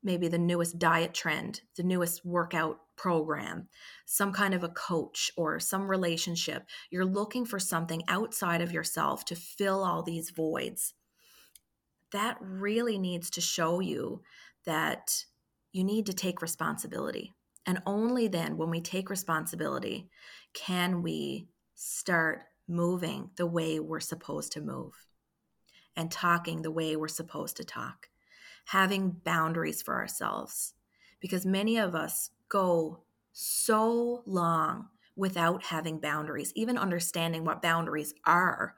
maybe 0.02 0.28
the 0.28 0.38
newest 0.38 0.78
diet 0.78 1.14
trend, 1.14 1.62
the 1.76 1.82
newest 1.82 2.24
workout 2.24 2.78
program, 2.96 3.68
some 4.06 4.32
kind 4.32 4.54
of 4.54 4.62
a 4.62 4.68
coach 4.68 5.30
or 5.36 5.58
some 5.58 5.90
relationship. 5.90 6.64
You're 6.90 7.04
looking 7.04 7.44
for 7.44 7.58
something 7.58 8.02
outside 8.08 8.60
of 8.60 8.72
yourself 8.72 9.24
to 9.26 9.34
fill 9.34 9.82
all 9.82 10.02
these 10.02 10.30
voids. 10.30 10.94
That 12.12 12.36
really 12.40 12.98
needs 12.98 13.30
to 13.30 13.40
show 13.40 13.80
you 13.80 14.22
that 14.64 15.24
you 15.72 15.84
need 15.84 16.06
to 16.06 16.12
take 16.12 16.42
responsibility. 16.42 17.32
And 17.66 17.82
only 17.86 18.28
then, 18.28 18.56
when 18.56 18.70
we 18.70 18.80
take 18.80 19.10
responsibility, 19.10 20.08
can 20.54 21.02
we 21.02 21.48
start 21.74 22.42
moving 22.66 23.30
the 23.36 23.46
way 23.46 23.80
we're 23.80 24.00
supposed 24.00 24.52
to 24.52 24.60
move 24.60 24.92
and 25.96 26.10
talking 26.10 26.62
the 26.62 26.70
way 26.70 26.96
we're 26.96 27.08
supposed 27.08 27.56
to 27.56 27.64
talk, 27.64 28.08
having 28.66 29.10
boundaries 29.24 29.82
for 29.82 29.94
ourselves. 29.94 30.74
Because 31.20 31.44
many 31.44 31.78
of 31.78 31.94
us 31.94 32.30
go 32.48 33.02
so 33.32 34.22
long 34.26 34.88
without 35.16 35.64
having 35.64 36.00
boundaries, 36.00 36.52
even 36.54 36.78
understanding 36.78 37.44
what 37.44 37.60
boundaries 37.60 38.14
are, 38.24 38.74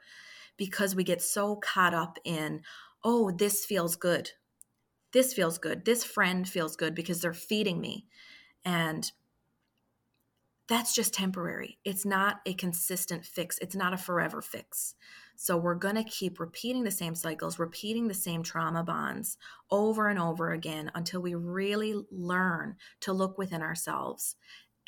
because 0.57 0.97
we 0.97 1.05
get 1.05 1.23
so 1.23 1.57
caught 1.57 1.95
up 1.95 2.19
in, 2.25 2.63
oh, 3.05 3.31
this 3.31 3.65
feels 3.65 3.97
good. 3.97 4.31
This 5.13 5.35
feels 5.35 5.59
good. 5.59 5.85
This 5.85 6.03
friend 6.03 6.49
feels 6.49 6.75
good 6.75 6.95
because 6.95 7.21
they're 7.21 7.35
feeding 7.35 7.81
me. 7.81 8.07
And 8.65 9.11
that's 10.69 10.95
just 10.95 11.13
temporary. 11.13 11.79
It's 11.85 12.07
not 12.07 12.41
a 12.47 12.55
consistent 12.55 13.27
fix, 13.27 13.59
it's 13.59 13.75
not 13.75 13.93
a 13.93 13.99
forever 13.99 14.41
fix. 14.41 14.95
So 15.37 15.57
we're 15.57 15.75
going 15.75 15.97
to 15.97 16.05
keep 16.05 16.39
repeating 16.39 16.85
the 16.85 16.91
same 16.91 17.15
cycles, 17.15 17.59
repeating 17.59 18.07
the 18.07 18.15
same 18.15 18.43
trauma 18.43 18.85
bonds 18.85 19.39
over 19.71 20.09
and 20.09 20.19
over 20.19 20.53
again 20.53 20.91
until 20.95 21.21
we 21.21 21.35
really 21.35 21.95
learn 22.11 22.77
to 23.01 23.13
look 23.13 23.39
within 23.39 23.61
ourselves 23.61 24.37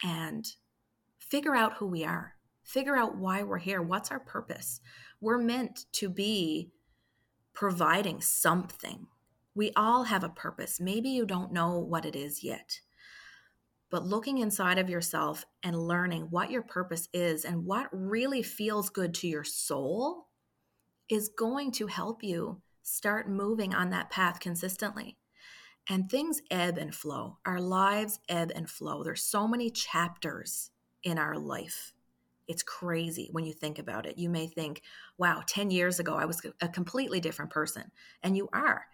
and 0.02 0.46
figure 1.18 1.56
out 1.56 1.74
who 1.74 1.86
we 1.86 2.04
are, 2.04 2.34
figure 2.62 2.96
out 2.96 3.16
why 3.16 3.42
we're 3.42 3.58
here, 3.58 3.82
what's 3.82 4.10
our 4.10 4.20
purpose. 4.20 4.80
We're 5.20 5.38
meant 5.38 5.86
to 5.92 6.08
be 6.08 6.70
providing 7.52 8.20
something. 8.20 9.06
We 9.54 9.72
all 9.76 10.04
have 10.04 10.24
a 10.24 10.28
purpose. 10.28 10.80
Maybe 10.80 11.08
you 11.08 11.26
don't 11.26 11.52
know 11.52 11.78
what 11.78 12.04
it 12.04 12.14
is 12.14 12.44
yet 12.44 12.80
but 13.90 14.04
looking 14.04 14.38
inside 14.38 14.78
of 14.78 14.90
yourself 14.90 15.44
and 15.62 15.76
learning 15.76 16.28
what 16.30 16.50
your 16.50 16.62
purpose 16.62 17.08
is 17.12 17.44
and 17.44 17.64
what 17.64 17.88
really 17.92 18.42
feels 18.42 18.90
good 18.90 19.14
to 19.14 19.28
your 19.28 19.44
soul 19.44 20.28
is 21.10 21.30
going 21.36 21.70
to 21.72 21.86
help 21.86 22.22
you 22.22 22.60
start 22.82 23.28
moving 23.28 23.74
on 23.74 23.90
that 23.90 24.10
path 24.10 24.40
consistently. 24.40 25.16
And 25.88 26.10
things 26.10 26.40
ebb 26.50 26.78
and 26.78 26.94
flow. 26.94 27.38
Our 27.44 27.60
lives 27.60 28.18
ebb 28.28 28.52
and 28.54 28.68
flow. 28.68 29.04
There's 29.04 29.22
so 29.22 29.46
many 29.46 29.70
chapters 29.70 30.70
in 31.02 31.18
our 31.18 31.36
life. 31.36 31.92
It's 32.48 32.62
crazy 32.62 33.28
when 33.32 33.44
you 33.44 33.52
think 33.52 33.78
about 33.78 34.06
it. 34.06 34.18
You 34.18 34.30
may 34.30 34.46
think, 34.46 34.82
wow, 35.18 35.42
10 35.46 35.70
years 35.70 35.98
ago, 35.98 36.16
I 36.16 36.24
was 36.24 36.40
a 36.60 36.68
completely 36.68 37.20
different 37.20 37.50
person. 37.50 37.90
And 38.22 38.36
you 38.36 38.48
are 38.52 38.86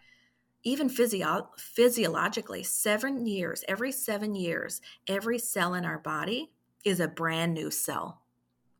even 0.62 0.88
physio- 0.88 1.50
physiologically, 1.56 2.62
seven 2.62 3.26
years, 3.26 3.64
every 3.66 3.92
seven 3.92 4.34
years, 4.34 4.80
every 5.06 5.38
cell 5.38 5.74
in 5.74 5.84
our 5.84 5.98
body 5.98 6.50
is 6.84 7.00
a 7.00 7.08
brand 7.08 7.54
new 7.54 7.70
cell. 7.70 8.22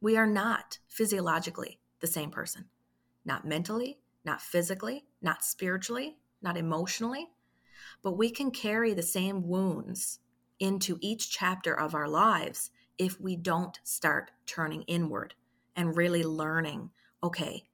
We 0.00 0.16
are 0.16 0.26
not 0.26 0.78
physiologically 0.88 1.78
the 2.00 2.06
same 2.06 2.30
person, 2.30 2.66
not 3.24 3.46
mentally, 3.46 3.98
not 4.24 4.40
physically, 4.40 5.06
not 5.22 5.44
spiritually, 5.44 6.18
not 6.42 6.56
emotionally, 6.56 7.28
but 8.02 8.16
we 8.16 8.30
can 8.30 8.50
carry 8.50 8.94
the 8.94 9.02
same 9.02 9.46
wounds 9.46 10.20
into 10.58 10.98
each 11.00 11.30
chapter 11.30 11.78
of 11.78 11.94
our 11.94 12.08
lives 12.08 12.70
if 12.98 13.18
we 13.20 13.36
don't 13.36 13.80
start 13.82 14.30
turning 14.46 14.82
inward 14.82 15.34
and 15.76 15.96
really 15.96 16.22
learning 16.22 16.90
okay, 17.22 17.64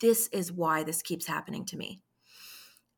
this 0.00 0.28
is 0.28 0.52
why 0.52 0.84
this 0.84 1.02
keeps 1.02 1.26
happening 1.26 1.64
to 1.64 1.76
me 1.76 2.00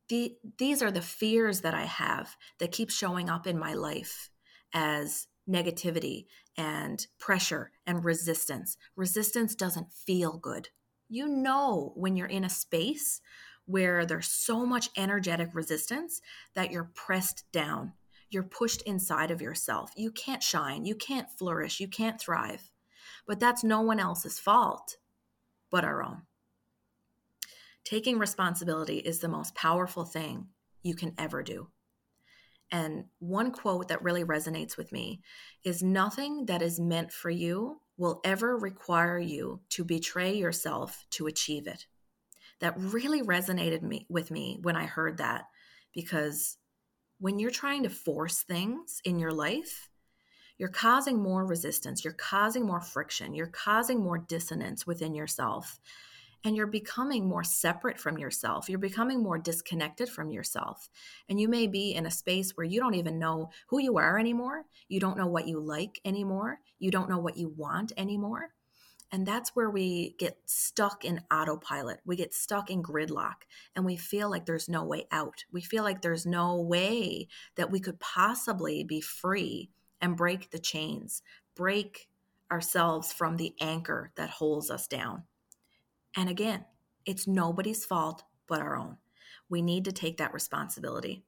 the, 0.09 0.37
these 0.59 0.83
are 0.83 0.91
the 0.91 1.03
fears 1.03 1.63
that 1.63 1.75
I 1.75 1.85
have 1.85 2.37
that 2.59 2.73
keep 2.73 2.91
showing 2.91 3.29
up 3.31 3.47
in 3.47 3.59
my 3.59 3.75
life 3.75 4.31
as 4.73 5.27
negativity 5.49 6.27
and 6.57 7.07
pressure 7.19 7.71
and 7.87 8.05
resistance. 8.05 8.77
Resistance 8.97 9.55
doesn't 9.55 9.93
feel 9.93 10.39
good. 10.39 10.69
You 11.09 11.29
know, 11.29 11.93
when 11.97 12.17
you're 12.17 12.27
in 12.27 12.45
a 12.45 12.51
space 12.51 13.21
where 13.67 14.05
there's 14.05 14.29
so 14.29 14.67
much 14.67 14.91
energetic 14.97 15.51
resistance 15.55 16.21
that 16.55 16.71
you're 16.71 16.91
pressed 16.95 17.45
down, 17.53 17.93
you're 18.31 18.43
pushed 18.43 18.83
inside 18.83 19.31
of 19.31 19.41
yourself. 19.41 19.93
You 19.97 20.11
can't 20.11 20.43
shine, 20.43 20.85
you 20.85 20.95
can't 20.95 21.31
flourish, 21.31 21.81
you 21.81 21.89
can't 21.89 22.21
thrive. 22.21 22.71
But 23.27 23.41
that's 23.41 23.65
no 23.65 23.81
one 23.81 24.01
else's 24.01 24.39
fault 24.39 24.97
but 25.75 25.85
our 25.85 26.05
own. 26.05 26.23
Taking 27.85 28.19
responsibility 28.19 28.99
is 28.99 29.19
the 29.19 29.29
most 29.29 29.55
powerful 29.55 30.05
thing 30.05 30.49
you 30.83 30.95
can 30.95 31.15
ever 31.19 31.43
do. 31.43 31.69
And 32.71 33.05
one 33.19 33.53
quote 33.53 33.89
that 33.89 34.03
really 34.03 34.25
resonates 34.25 34.77
with 34.77 34.91
me 34.91 35.21
is 35.65 35.83
Nothing 35.83 36.47
that 36.47 36.63
is 36.63 36.81
meant 36.81 37.13
for 37.13 37.31
you 37.31 37.81
will 37.97 38.21
ever 38.25 38.57
require 38.57 39.19
you 39.19 39.61
to 39.71 39.85
betray 39.85 40.35
yourself 40.35 41.05
to 41.11 41.27
achieve 41.27 41.67
it. 41.67 41.87
that 42.61 42.75
really 42.79 43.23
resonated 43.23 43.83
me 43.83 44.07
with 44.09 44.31
me 44.31 44.59
when 44.63 44.77
I 44.77 44.87
heard 44.87 45.19
that 45.19 45.45
because 45.93 46.57
when 47.19 47.39
you're 47.39 47.51
trying 47.51 47.83
to 47.83 47.91
force 47.91 48.43
things 48.43 49.01
in 49.05 49.19
your 49.19 49.33
life, 49.33 49.89
you're 50.57 50.69
causing 50.69 51.23
more 51.23 51.45
resistance, 51.45 52.05
you're 52.05 52.13
causing 52.15 52.65
more 52.65 52.81
friction, 52.81 53.35
you're 53.35 53.47
causing 53.49 54.01
more 54.03 54.19
dissonance 54.19 54.87
within 54.87 55.15
yourself 55.15 55.79
and 56.45 56.55
you're 56.55 56.67
becoming 56.67 57.27
more 57.27 57.43
separate 57.43 57.99
from 57.99 58.19
yourself. 58.19 58.69
You're 58.69 58.79
becoming 58.79 59.23
more 59.23 59.39
disconnected 59.39 60.11
from 60.11 60.31
yourself. 60.31 60.91
And 61.29 61.41
you 61.41 61.49
may 61.49 61.67
be 61.67 61.95
in 61.95 62.05
a 62.05 62.11
space 62.11 62.53
where 62.55 62.67
you 62.67 62.81
don't 62.81 62.95
even 62.95 63.19
know 63.19 63.51
who 63.69 63.81
you 63.81 63.97
are 63.97 64.19
anymore. 64.19 64.65
You 64.89 65.01
don't 65.01 65.17
know 65.17 65.27
what 65.27 65.49
you 65.49 65.59
like 65.59 66.01
anymore. 66.05 66.59
You 66.79 66.91
don't 66.91 67.09
know 67.09 67.19
what 67.19 67.39
you 67.39 67.49
want 67.57 67.93
anymore. 67.97 68.51
And 69.11 69.27
that's 69.27 69.55
where 69.55 69.71
we 69.71 70.17
get 70.19 70.39
stuck 70.45 71.05
in 71.05 71.21
autopilot. 71.33 72.01
We 72.05 72.17
get 72.17 72.35
stuck 72.35 72.69
in 72.69 72.83
gridlock 72.83 73.45
and 73.75 73.85
we 73.85 73.97
feel 73.97 74.29
like 74.29 74.45
there's 74.45 74.69
no 74.69 74.85
way 74.85 75.07
out. 75.13 75.45
We 75.53 75.63
feel 75.63 75.85
like 75.85 76.03
there's 76.03 76.27
no 76.27 76.61
way 76.61 77.29
that 77.57 77.71
we 77.71 77.81
could 77.81 78.01
possibly 78.01 78.83
be 78.85 79.01
free 79.01 79.71
and 80.01 80.17
break 80.17 80.51
the 80.51 80.59
chains, 80.59 81.23
break 81.55 82.09
ourselves 82.51 83.13
from 83.13 83.37
the 83.37 83.55
anchor 83.61 84.11
that 84.17 84.31
holds 84.31 84.71
us 84.71 84.89
down. 84.89 85.23
And 86.17 86.29
again, 86.29 86.65
it's 87.07 87.27
nobody's 87.27 87.85
fault 87.85 88.23
but 88.49 88.61
our 88.61 88.77
own. 88.77 88.97
We 89.49 89.63
need 89.63 89.85
to 89.87 89.93
take 89.93 90.19
that 90.19 90.35
responsibility. 90.35 91.25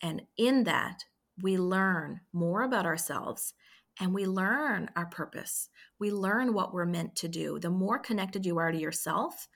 And 0.00 0.22
in 0.36 0.64
that, 0.64 1.04
we 1.42 1.56
learn 1.56 2.20
more 2.32 2.62
about 2.62 2.86
ourselves 2.86 3.54
and 4.00 4.12
we 4.12 4.26
learn 4.26 4.90
our 4.96 5.06
purpose. 5.06 5.68
We 5.98 6.10
learn 6.10 6.52
what 6.52 6.74
we're 6.74 6.84
meant 6.84 7.14
to 7.16 7.28
do. 7.28 7.58
The 7.58 7.70
more 7.70 7.98
connected 7.98 8.44
you 8.44 8.58
are 8.58 8.72
to 8.72 8.78
yourself, 8.78 9.48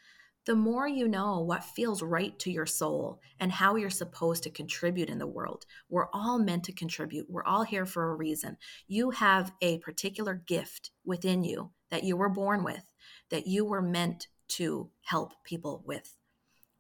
the 0.47 0.55
more 0.55 0.89
you 0.89 1.09
know 1.09 1.41
what 1.41 1.63
feels 1.63 2.03
right 2.03 2.39
to 2.39 2.51
your 2.51 2.65
soul 2.65 3.21
and 3.39 3.53
how 3.53 3.77
you're 3.77 3.91
supposed 3.91 4.45
to 4.45 4.51
contribute 4.51 5.11
in 5.11 5.19
the 5.19 5.27
world. 5.27 5.67
We're 5.91 6.09
all 6.13 6.39
meant 6.39 6.65
to 6.65 6.73
contribute. 6.73 7.27
We're 7.29 7.45
all 7.45 7.65
here 7.65 7.85
for 7.85 8.11
a 8.11 8.15
reason. 8.15 8.57
You 8.87 9.11
have 9.11 9.53
a 9.61 9.79
particular 9.79 10.35
gift 10.47 10.91
within 11.05 11.45
you 11.45 11.71
that 11.91 12.05
you 12.05 12.17
were 12.17 12.31
born 12.31 12.65
with, 12.65 12.83
that 13.31 13.47
you 13.47 13.65
were 13.65 13.83
meant 13.83 14.29
to 14.49 14.91
help 15.03 15.33
people 15.45 15.83
with. 15.87 16.15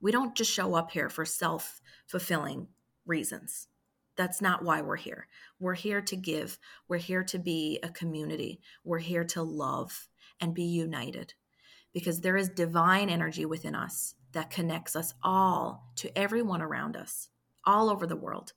We 0.00 0.12
don't 0.12 0.34
just 0.34 0.50
show 0.50 0.74
up 0.74 0.90
here 0.90 1.08
for 1.08 1.24
self 1.24 1.80
fulfilling 2.06 2.68
reasons. 3.06 3.68
That's 4.16 4.40
not 4.40 4.64
why 4.64 4.80
we're 4.80 4.96
here. 4.96 5.28
We're 5.60 5.74
here 5.74 6.00
to 6.00 6.16
give. 6.16 6.58
We're 6.88 6.98
here 6.98 7.22
to 7.24 7.38
be 7.38 7.78
a 7.82 7.88
community. 7.88 8.60
We're 8.84 8.98
here 8.98 9.24
to 9.24 9.42
love 9.42 10.08
and 10.40 10.54
be 10.54 10.64
united 10.64 11.34
because 11.92 12.20
there 12.20 12.36
is 12.36 12.48
divine 12.48 13.10
energy 13.10 13.44
within 13.44 13.74
us 13.74 14.14
that 14.32 14.50
connects 14.50 14.94
us 14.94 15.14
all 15.22 15.90
to 15.96 16.16
everyone 16.18 16.62
around 16.62 16.96
us, 16.96 17.28
all 17.64 17.88
over 17.90 18.06
the 18.06 18.16
world. 18.16 18.52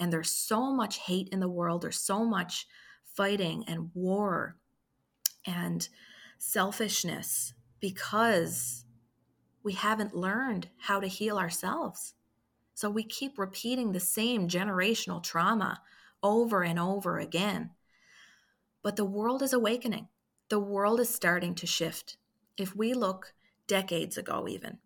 And 0.00 0.12
there's 0.12 0.30
so 0.30 0.72
much 0.72 0.98
hate 0.98 1.28
in 1.30 1.40
the 1.40 1.48
world, 1.48 1.82
there's 1.82 2.00
so 2.00 2.24
much 2.24 2.66
fighting 3.04 3.64
and 3.68 3.90
war 3.94 4.56
and 5.46 5.88
selfishness 6.38 7.54
because 7.84 8.86
we 9.62 9.74
haven't 9.74 10.16
learned 10.16 10.70
how 10.78 11.00
to 11.00 11.06
heal 11.06 11.36
ourselves. 11.36 12.14
So 12.72 12.88
we 12.88 13.04
keep 13.04 13.38
repeating 13.38 13.92
the 13.92 14.00
same 14.00 14.48
generational 14.48 15.22
trauma 15.22 15.82
over 16.22 16.64
and 16.64 16.78
over 16.78 17.18
again. 17.18 17.72
But 18.82 18.96
the 18.96 19.04
world 19.04 19.42
is 19.42 19.52
awakening. 19.52 20.08
The 20.48 20.58
world 20.58 20.98
is 20.98 21.10
starting 21.10 21.54
to 21.56 21.66
shift. 21.66 22.16
If 22.56 22.74
we 22.74 22.94
look 22.94 23.34
decades 23.66 24.16
ago, 24.16 24.48
even, 24.48 24.78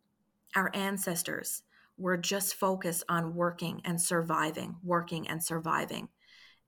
our 0.57 0.73
ancestors 0.75 1.63
were 1.99 2.17
just 2.17 2.57
focused 2.57 3.05
on 3.09 3.37
working 3.37 3.81
and 3.85 4.01
surviving, 4.01 4.75
working 4.83 5.29
and 5.29 5.41
surviving. 5.41 6.09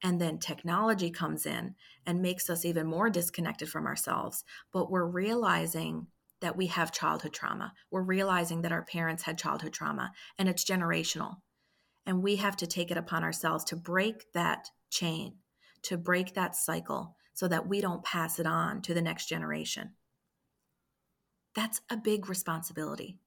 And 0.00 0.20
then 0.20 0.38
technology 0.38 1.10
comes 1.10 1.44
in 1.44 1.74
and 2.06 2.22
makes 2.22 2.48
us 2.48 2.64
even 2.64 2.86
more 2.86 3.10
disconnected 3.10 3.68
from 3.68 3.86
ourselves. 3.86 4.44
But 4.72 4.92
we're 4.92 5.04
realizing 5.04 6.06
that 6.40 6.56
we 6.56 6.66
have 6.66 6.92
childhood 6.92 7.32
trauma. 7.32 7.72
We're 7.90 8.02
realizing 8.02 8.62
that 8.62 8.72
our 8.72 8.84
parents 8.84 9.22
had 9.22 9.38
childhood 9.38 9.72
trauma 9.72 10.12
and 10.38 10.48
it's 10.48 10.64
generational. 10.64 11.36
And 12.06 12.22
we 12.22 12.36
have 12.36 12.56
to 12.58 12.66
take 12.66 12.90
it 12.90 12.96
upon 12.96 13.24
ourselves 13.24 13.64
to 13.64 13.76
break 13.76 14.32
that 14.32 14.70
chain, 14.90 15.36
to 15.82 15.96
break 15.96 16.34
that 16.34 16.56
cycle 16.56 17.16
so 17.34 17.46
that 17.48 17.68
we 17.68 17.80
don't 17.80 18.04
pass 18.04 18.38
it 18.38 18.46
on 18.46 18.82
to 18.82 18.94
the 18.94 19.02
next 19.02 19.26
generation. 19.26 19.92
That's 21.54 21.80
a 21.90 21.96
big 21.96 22.28
responsibility, 22.28 23.18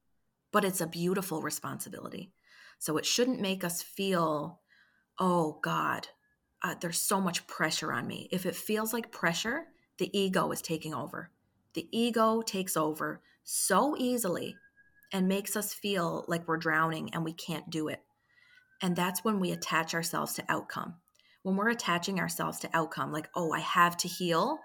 but 0.51 0.65
it's 0.65 0.81
a 0.81 0.87
beautiful 0.87 1.41
responsibility. 1.41 2.31
So 2.79 2.97
it 2.97 3.05
shouldn't 3.05 3.39
make 3.39 3.63
us 3.63 3.81
feel, 3.81 4.61
oh 5.19 5.59
God, 5.61 6.07
uh, 6.61 6.75
there's 6.79 7.01
so 7.01 7.19
much 7.21 7.45
pressure 7.47 7.91
on 7.91 8.07
me. 8.07 8.29
If 8.31 8.45
it 8.45 8.55
feels 8.55 8.93
like 8.93 9.11
pressure, 9.11 9.65
the 9.97 10.17
ego 10.17 10.51
is 10.51 10.61
taking 10.61 10.93
over 10.93 11.29
the 11.73 11.87
ego 11.91 12.41
takes 12.41 12.77
over 12.77 13.21
so 13.43 13.95
easily 13.97 14.55
and 15.11 15.27
makes 15.27 15.55
us 15.55 15.73
feel 15.73 16.25
like 16.27 16.47
we're 16.47 16.57
drowning 16.57 17.13
and 17.13 17.23
we 17.23 17.33
can't 17.33 17.69
do 17.69 17.87
it. 17.87 18.01
And 18.81 18.95
that's 18.95 19.23
when 19.23 19.39
we 19.39 19.51
attach 19.51 19.93
ourselves 19.93 20.33
to 20.33 20.45
outcome. 20.49 20.95
When 21.43 21.55
we're 21.55 21.69
attaching 21.69 22.19
ourselves 22.19 22.59
to 22.59 22.69
outcome, 22.73 23.11
like, 23.11 23.29
oh, 23.35 23.51
I 23.51 23.59
have 23.59 23.97
to 23.97 24.07
heal 24.07 24.59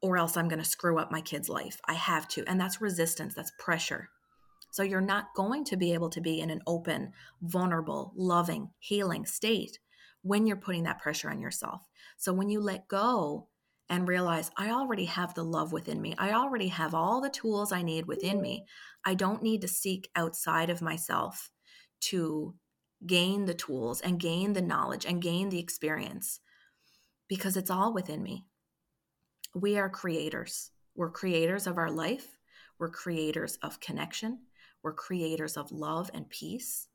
or 0.00 0.16
else 0.16 0.36
I'm 0.36 0.48
going 0.48 0.58
to 0.58 0.68
screw 0.68 0.98
up 0.98 1.12
my 1.12 1.20
kid's 1.20 1.48
life. 1.48 1.80
I 1.86 1.94
have 1.94 2.26
to. 2.28 2.44
And 2.48 2.60
that's 2.60 2.80
resistance, 2.80 3.34
that's 3.34 3.52
pressure. 3.58 4.10
So 4.72 4.82
you're 4.82 5.00
not 5.00 5.34
going 5.36 5.64
to 5.66 5.76
be 5.76 5.92
able 5.92 6.10
to 6.10 6.20
be 6.20 6.40
in 6.40 6.50
an 6.50 6.62
open, 6.66 7.12
vulnerable, 7.42 8.12
loving, 8.16 8.70
healing 8.78 9.26
state 9.26 9.78
when 10.22 10.46
you're 10.46 10.56
putting 10.56 10.84
that 10.84 10.98
pressure 10.98 11.30
on 11.30 11.40
yourself. 11.40 11.82
So 12.16 12.32
when 12.32 12.48
you 12.48 12.60
let 12.60 12.88
go 12.88 13.48
and 13.92 14.08
realize 14.08 14.50
I 14.56 14.70
already 14.70 15.04
have 15.04 15.34
the 15.34 15.44
love 15.44 15.70
within 15.70 16.00
me. 16.00 16.14
I 16.16 16.32
already 16.32 16.68
have 16.68 16.94
all 16.94 17.20
the 17.20 17.28
tools 17.28 17.72
I 17.72 17.82
need 17.82 18.06
within 18.06 18.36
mm-hmm. 18.36 18.42
me. 18.42 18.66
I 19.04 19.12
don't 19.12 19.42
need 19.42 19.60
to 19.60 19.68
seek 19.68 20.08
outside 20.16 20.70
of 20.70 20.80
myself 20.80 21.50
to 22.08 22.54
gain 23.06 23.44
the 23.44 23.52
tools 23.52 24.00
and 24.00 24.18
gain 24.18 24.54
the 24.54 24.62
knowledge 24.62 25.04
and 25.04 25.20
gain 25.20 25.50
the 25.50 25.58
experience 25.58 26.40
because 27.28 27.54
it's 27.54 27.70
all 27.70 27.92
within 27.92 28.22
me. 28.22 28.46
We 29.54 29.76
are 29.76 29.90
creators. 29.90 30.70
We're 30.94 31.10
creators 31.10 31.66
of 31.66 31.76
our 31.76 31.90
life. 31.90 32.26
We're 32.78 32.88
creators 32.88 33.58
of 33.62 33.78
connection. 33.78 34.38
We're 34.82 34.94
creators 34.94 35.58
of 35.58 35.70
love 35.70 36.10
and 36.14 36.30
peace. 36.30 36.88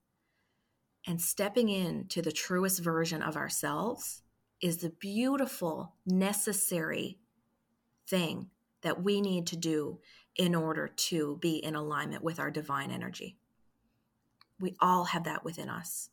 And 1.06 1.22
stepping 1.22 1.70
into 1.70 2.24
the 2.24 2.32
truest 2.32 2.84
version 2.84 3.22
of 3.22 3.38
ourselves 3.38 4.24
is 4.62 4.78
the 4.78 4.90
beautiful, 4.90 5.94
necessary 6.06 7.20
thing 8.08 8.50
that 8.82 9.04
we 9.04 9.22
need 9.22 9.48
to 9.48 9.56
do 9.56 10.00
in 10.36 10.56
order 10.56 10.88
to 10.88 11.38
be 11.42 11.58
in 11.58 11.76
alignment 11.76 12.24
with 12.24 12.40
our 12.40 12.52
divine 12.52 12.92
energy. 12.92 13.38
We 14.60 14.76
all 14.80 15.06
have 15.06 15.24
that 15.26 15.44
within 15.44 15.70
us. 15.70 16.10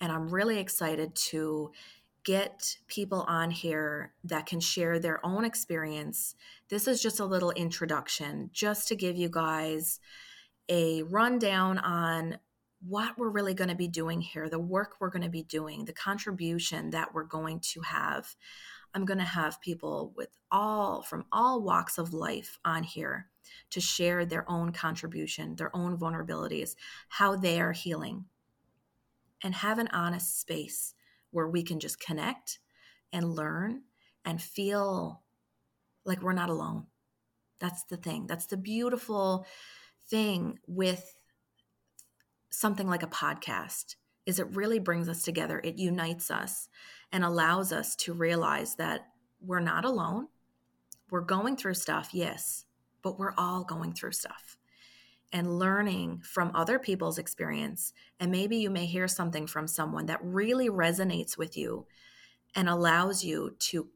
And 0.00 0.12
I'm 0.12 0.28
really 0.28 0.58
excited 0.58 1.14
to 1.14 1.72
get 2.24 2.76
people 2.88 3.24
on 3.28 3.50
here 3.50 4.12
that 4.24 4.46
can 4.46 4.60
share 4.60 4.98
their 4.98 5.24
own 5.24 5.44
experience. 5.44 6.34
This 6.68 6.86
is 6.86 7.02
just 7.02 7.20
a 7.20 7.24
little 7.24 7.52
introduction, 7.52 8.50
just 8.52 8.88
to 8.88 8.96
give 8.96 9.16
you 9.16 9.28
guys 9.28 9.98
a 10.68 11.02
rundown 11.04 11.78
on 11.78 12.38
what 12.80 13.18
we're 13.18 13.28
really 13.28 13.54
going 13.54 13.70
to 13.70 13.76
be 13.76 13.88
doing 13.88 14.20
here, 14.20 14.48
the 14.48 14.58
work 14.58 14.96
we're 15.00 15.10
going 15.10 15.22
to 15.22 15.28
be 15.28 15.42
doing, 15.42 15.84
the 15.84 15.92
contribution 15.92 16.90
that 16.90 17.12
we're 17.12 17.24
going 17.24 17.60
to 17.60 17.80
have. 17.82 18.34
I'm 18.94 19.04
going 19.04 19.18
to 19.18 19.24
have 19.24 19.60
people 19.60 20.12
with 20.16 20.30
all 20.50 21.02
from 21.02 21.26
all 21.30 21.62
walks 21.62 21.98
of 21.98 22.14
life 22.14 22.58
on 22.64 22.84
here 22.84 23.26
to 23.70 23.80
share 23.80 24.24
their 24.24 24.48
own 24.50 24.72
contribution, 24.72 25.56
their 25.56 25.74
own 25.74 25.98
vulnerabilities, 25.98 26.74
how 27.08 27.36
they 27.36 27.60
are 27.60 27.72
healing, 27.72 28.24
and 29.42 29.54
have 29.54 29.78
an 29.78 29.88
honest 29.88 30.40
space 30.40 30.94
where 31.30 31.48
we 31.48 31.62
can 31.62 31.80
just 31.80 32.00
connect 32.00 32.60
and 33.12 33.34
learn 33.34 33.82
and 34.24 34.40
feel 34.40 35.22
like 36.04 36.22
we're 36.22 36.32
not 36.32 36.50
alone. 36.50 36.86
That's 37.60 37.84
the 37.84 37.96
thing. 37.96 38.26
That's 38.26 38.46
the 38.46 38.56
beautiful 38.56 39.46
thing 40.08 40.58
with 40.66 41.14
something 42.50 42.88
like 42.88 43.02
a 43.02 43.08
podcast 43.08 43.96
is 44.26 44.38
it 44.38 44.54
really 44.54 44.78
brings 44.78 45.08
us 45.08 45.22
together 45.22 45.60
it 45.64 45.78
unites 45.78 46.30
us 46.30 46.68
and 47.12 47.24
allows 47.24 47.72
us 47.72 47.96
to 47.96 48.12
realize 48.12 48.74
that 48.76 49.08
we're 49.40 49.60
not 49.60 49.84
alone. 49.84 50.28
We're 51.10 51.20
going 51.20 51.56
through 51.56 51.74
stuff 51.74 52.10
yes 52.12 52.64
but 53.02 53.18
we're 53.18 53.34
all 53.38 53.62
going 53.62 53.92
through 53.92 54.12
stuff. 54.12 54.58
And 55.32 55.58
learning 55.58 56.22
from 56.24 56.50
other 56.54 56.78
people's 56.78 57.18
experience 57.18 57.92
and 58.18 58.30
maybe 58.30 58.56
you 58.56 58.70
may 58.70 58.86
hear 58.86 59.08
something 59.08 59.46
from 59.46 59.66
someone 59.66 60.06
that 60.06 60.20
really 60.22 60.68
resonates 60.68 61.36
with 61.36 61.56
you 61.56 61.86
and 62.54 62.68
allows 62.68 63.22
you 63.24 63.54
to 63.58 63.88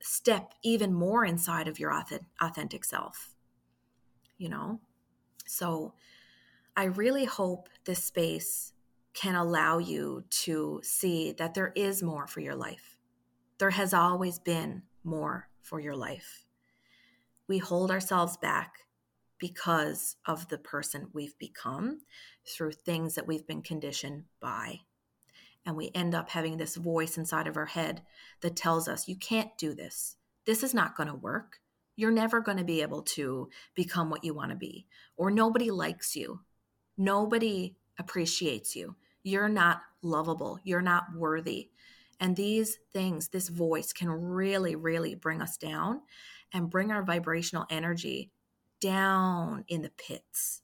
step 0.00 0.54
even 0.62 0.92
more 0.92 1.24
inside 1.24 1.68
of 1.68 1.78
your 1.78 1.92
authentic 2.40 2.84
self 2.84 3.34
you 4.38 4.48
know? 4.48 4.80
So 5.46 5.94
I 6.76 6.84
really 6.84 7.24
hope 7.24 7.68
this 7.84 8.02
space 8.02 8.72
can 9.12 9.36
allow 9.36 9.78
you 9.78 10.24
to 10.28 10.80
see 10.82 11.30
that 11.38 11.54
there 11.54 11.72
is 11.76 12.02
more 12.02 12.26
for 12.26 12.40
your 12.40 12.56
life. 12.56 12.96
There 13.58 13.70
has 13.70 13.94
always 13.94 14.40
been 14.40 14.82
more 15.04 15.48
for 15.62 15.78
your 15.78 15.94
life. 15.94 16.44
We 17.46 17.58
hold 17.58 17.92
ourselves 17.92 18.36
back 18.36 18.80
because 19.38 20.16
of 20.26 20.48
the 20.48 20.58
person 20.58 21.10
we've 21.12 21.38
become 21.38 22.00
through 22.44 22.72
things 22.72 23.14
that 23.14 23.26
we've 23.28 23.46
been 23.46 23.62
conditioned 23.62 24.24
by. 24.40 24.80
And 25.64 25.76
we 25.76 25.92
end 25.94 26.14
up 26.14 26.30
having 26.30 26.56
this 26.56 26.74
voice 26.74 27.16
inside 27.16 27.46
of 27.46 27.56
our 27.56 27.66
head 27.66 28.02
that 28.40 28.56
tells 28.56 28.88
us, 28.88 29.06
you 29.06 29.16
can't 29.16 29.56
do 29.56 29.74
this. 29.74 30.16
This 30.44 30.64
is 30.64 30.74
not 30.74 30.96
going 30.96 31.08
to 31.08 31.14
work. 31.14 31.60
You're 31.94 32.10
never 32.10 32.40
going 32.40 32.58
to 32.58 32.64
be 32.64 32.82
able 32.82 33.02
to 33.02 33.48
become 33.76 34.10
what 34.10 34.24
you 34.24 34.34
want 34.34 34.50
to 34.50 34.56
be, 34.56 34.86
or 35.16 35.30
nobody 35.30 35.70
likes 35.70 36.16
you. 36.16 36.40
Nobody 36.96 37.76
appreciates 37.98 38.74
you. 38.76 38.96
You're 39.22 39.48
not 39.48 39.82
lovable. 40.02 40.58
You're 40.64 40.82
not 40.82 41.04
worthy. 41.14 41.70
And 42.20 42.36
these 42.36 42.78
things, 42.92 43.28
this 43.28 43.48
voice 43.48 43.92
can 43.92 44.08
really, 44.08 44.76
really 44.76 45.14
bring 45.14 45.42
us 45.42 45.56
down 45.56 46.02
and 46.52 46.70
bring 46.70 46.90
our 46.90 47.02
vibrational 47.02 47.66
energy 47.70 48.30
down 48.80 49.64
in 49.68 49.82
the 49.82 49.90
pits 49.90 50.62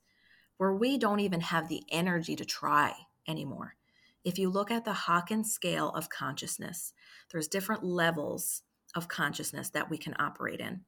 where 0.59 0.75
we 0.75 0.99
don't 0.99 1.21
even 1.21 1.41
have 1.41 1.69
the 1.69 1.83
energy 1.91 2.37
to 2.37 2.45
try 2.45 2.95
anymore. 3.27 3.77
If 4.25 4.39
you 4.39 4.51
look 4.51 4.71
at 4.71 4.85
the 4.85 4.93
Hawkins 4.93 5.51
scale 5.51 5.89
of 5.91 6.11
consciousness, 6.11 6.93
there's 7.31 7.49
different 7.49 7.83
levels 7.83 8.63
of 8.95 9.09
consciousness 9.09 9.71
that 9.71 9.89
we 9.89 9.97
can 9.97 10.15
operate 10.19 10.61
in. 10.61 10.83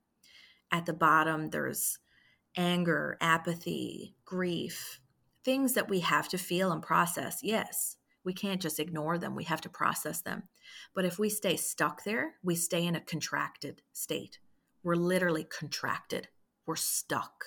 At 0.70 0.84
the 0.84 0.92
bottom, 0.92 1.50
there's 1.50 1.98
anger, 2.56 3.16
apathy, 3.20 4.14
grief, 4.24 5.00
things 5.44 5.74
that 5.74 5.88
we 5.88 6.00
have 6.00 6.28
to 6.28 6.38
feel 6.38 6.72
and 6.72 6.82
process. 6.82 7.40
Yes, 7.42 7.96
we 8.24 8.32
can't 8.32 8.60
just 8.60 8.78
ignore 8.78 9.18
them, 9.18 9.34
we 9.34 9.44
have 9.44 9.60
to 9.62 9.68
process 9.68 10.20
them. 10.20 10.44
But 10.94 11.04
if 11.04 11.18
we 11.18 11.28
stay 11.28 11.56
stuck 11.56 12.04
there, 12.04 12.34
we 12.42 12.54
stay 12.54 12.86
in 12.86 12.94
a 12.94 13.00
contracted 13.00 13.82
state. 13.92 14.38
We're 14.82 14.94
literally 14.96 15.44
contracted, 15.44 16.28
we're 16.66 16.76
stuck, 16.76 17.46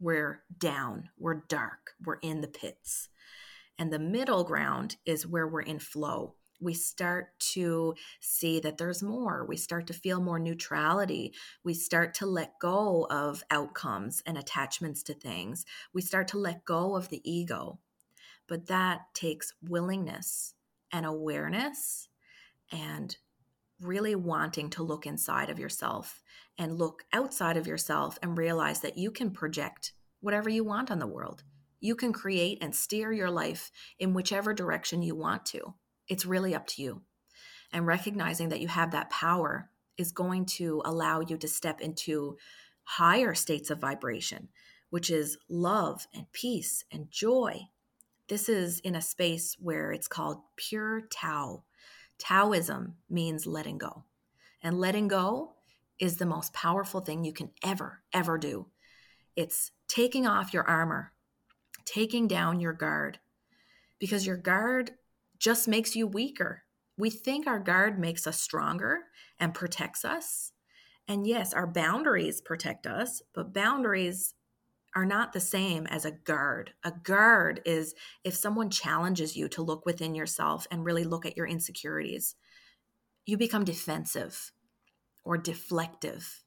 we're 0.00 0.42
down, 0.58 1.10
we're 1.18 1.42
dark, 1.48 1.92
we're 2.04 2.18
in 2.22 2.40
the 2.40 2.48
pits. 2.48 3.08
And 3.78 3.92
the 3.92 3.98
middle 3.98 4.44
ground 4.44 4.96
is 5.06 5.26
where 5.26 5.46
we're 5.46 5.60
in 5.60 5.78
flow 5.78 6.34
we 6.60 6.74
start 6.74 7.38
to 7.38 7.94
see 8.20 8.60
that 8.60 8.78
there's 8.78 9.02
more. 9.02 9.44
We 9.46 9.56
start 9.56 9.86
to 9.88 9.92
feel 9.92 10.20
more 10.20 10.38
neutrality. 10.38 11.34
We 11.64 11.74
start 11.74 12.14
to 12.14 12.26
let 12.26 12.58
go 12.60 13.06
of 13.10 13.44
outcomes 13.50 14.22
and 14.26 14.36
attachments 14.36 15.02
to 15.04 15.14
things. 15.14 15.64
We 15.92 16.02
start 16.02 16.28
to 16.28 16.38
let 16.38 16.64
go 16.64 16.96
of 16.96 17.08
the 17.08 17.22
ego. 17.30 17.78
But 18.48 18.66
that 18.66 19.02
takes 19.14 19.52
willingness 19.62 20.54
and 20.90 21.04
awareness 21.04 22.08
and 22.72 23.16
really 23.80 24.14
wanting 24.14 24.70
to 24.70 24.82
look 24.82 25.06
inside 25.06 25.50
of 25.50 25.58
yourself 25.58 26.22
and 26.56 26.78
look 26.78 27.04
outside 27.12 27.56
of 27.56 27.66
yourself 27.66 28.18
and 28.22 28.36
realize 28.36 28.80
that 28.80 28.98
you 28.98 29.10
can 29.10 29.30
project 29.30 29.92
whatever 30.20 30.48
you 30.48 30.64
want 30.64 30.90
on 30.90 30.98
the 30.98 31.06
world. 31.06 31.44
You 31.80 31.94
can 31.94 32.12
create 32.12 32.58
and 32.60 32.74
steer 32.74 33.12
your 33.12 33.30
life 33.30 33.70
in 34.00 34.14
whichever 34.14 34.52
direction 34.52 35.02
you 35.02 35.14
want 35.14 35.46
to. 35.46 35.74
It's 36.08 36.26
really 36.26 36.54
up 36.54 36.66
to 36.68 36.82
you. 36.82 37.02
And 37.72 37.86
recognizing 37.86 38.48
that 38.48 38.60
you 38.60 38.68
have 38.68 38.92
that 38.92 39.10
power 39.10 39.70
is 39.98 40.12
going 40.12 40.46
to 40.46 40.80
allow 40.84 41.20
you 41.20 41.36
to 41.36 41.48
step 41.48 41.80
into 41.80 42.38
higher 42.84 43.34
states 43.34 43.70
of 43.70 43.78
vibration, 43.78 44.48
which 44.90 45.10
is 45.10 45.36
love 45.48 46.06
and 46.14 46.30
peace 46.32 46.84
and 46.90 47.10
joy. 47.10 47.68
This 48.28 48.48
is 48.48 48.80
in 48.80 48.94
a 48.94 49.02
space 49.02 49.56
where 49.58 49.92
it's 49.92 50.08
called 50.08 50.38
pure 50.56 51.02
Tao. 51.10 51.64
Taoism 52.18 52.94
means 53.10 53.46
letting 53.46 53.78
go. 53.78 54.04
And 54.62 54.80
letting 54.80 55.08
go 55.08 55.54
is 55.98 56.16
the 56.16 56.26
most 56.26 56.52
powerful 56.52 57.00
thing 57.00 57.24
you 57.24 57.32
can 57.32 57.50
ever, 57.62 58.02
ever 58.12 58.38
do. 58.38 58.66
It's 59.36 59.70
taking 59.88 60.26
off 60.26 60.54
your 60.54 60.64
armor, 60.64 61.12
taking 61.84 62.26
down 62.28 62.60
your 62.60 62.72
guard, 62.72 63.18
because 63.98 64.26
your 64.26 64.36
guard 64.36 64.92
just 65.38 65.68
makes 65.68 65.94
you 65.94 66.06
weaker. 66.06 66.64
We 66.96 67.10
think 67.10 67.46
our 67.46 67.60
guard 67.60 67.98
makes 67.98 68.26
us 68.26 68.40
stronger 68.40 69.00
and 69.38 69.54
protects 69.54 70.04
us. 70.04 70.52
And 71.06 71.26
yes, 71.26 71.52
our 71.52 71.66
boundaries 71.66 72.40
protect 72.40 72.86
us, 72.86 73.22
but 73.34 73.54
boundaries 73.54 74.34
are 74.94 75.06
not 75.06 75.32
the 75.32 75.40
same 75.40 75.86
as 75.86 76.04
a 76.04 76.10
guard. 76.10 76.72
A 76.82 76.90
guard 76.90 77.60
is 77.64 77.94
if 78.24 78.34
someone 78.34 78.70
challenges 78.70 79.36
you 79.36 79.48
to 79.50 79.62
look 79.62 79.86
within 79.86 80.14
yourself 80.14 80.66
and 80.70 80.84
really 80.84 81.04
look 81.04 81.24
at 81.24 81.36
your 81.36 81.46
insecurities, 81.46 82.34
you 83.26 83.36
become 83.36 83.64
defensive 83.64 84.52
or 85.24 85.38
deflective 85.38 86.40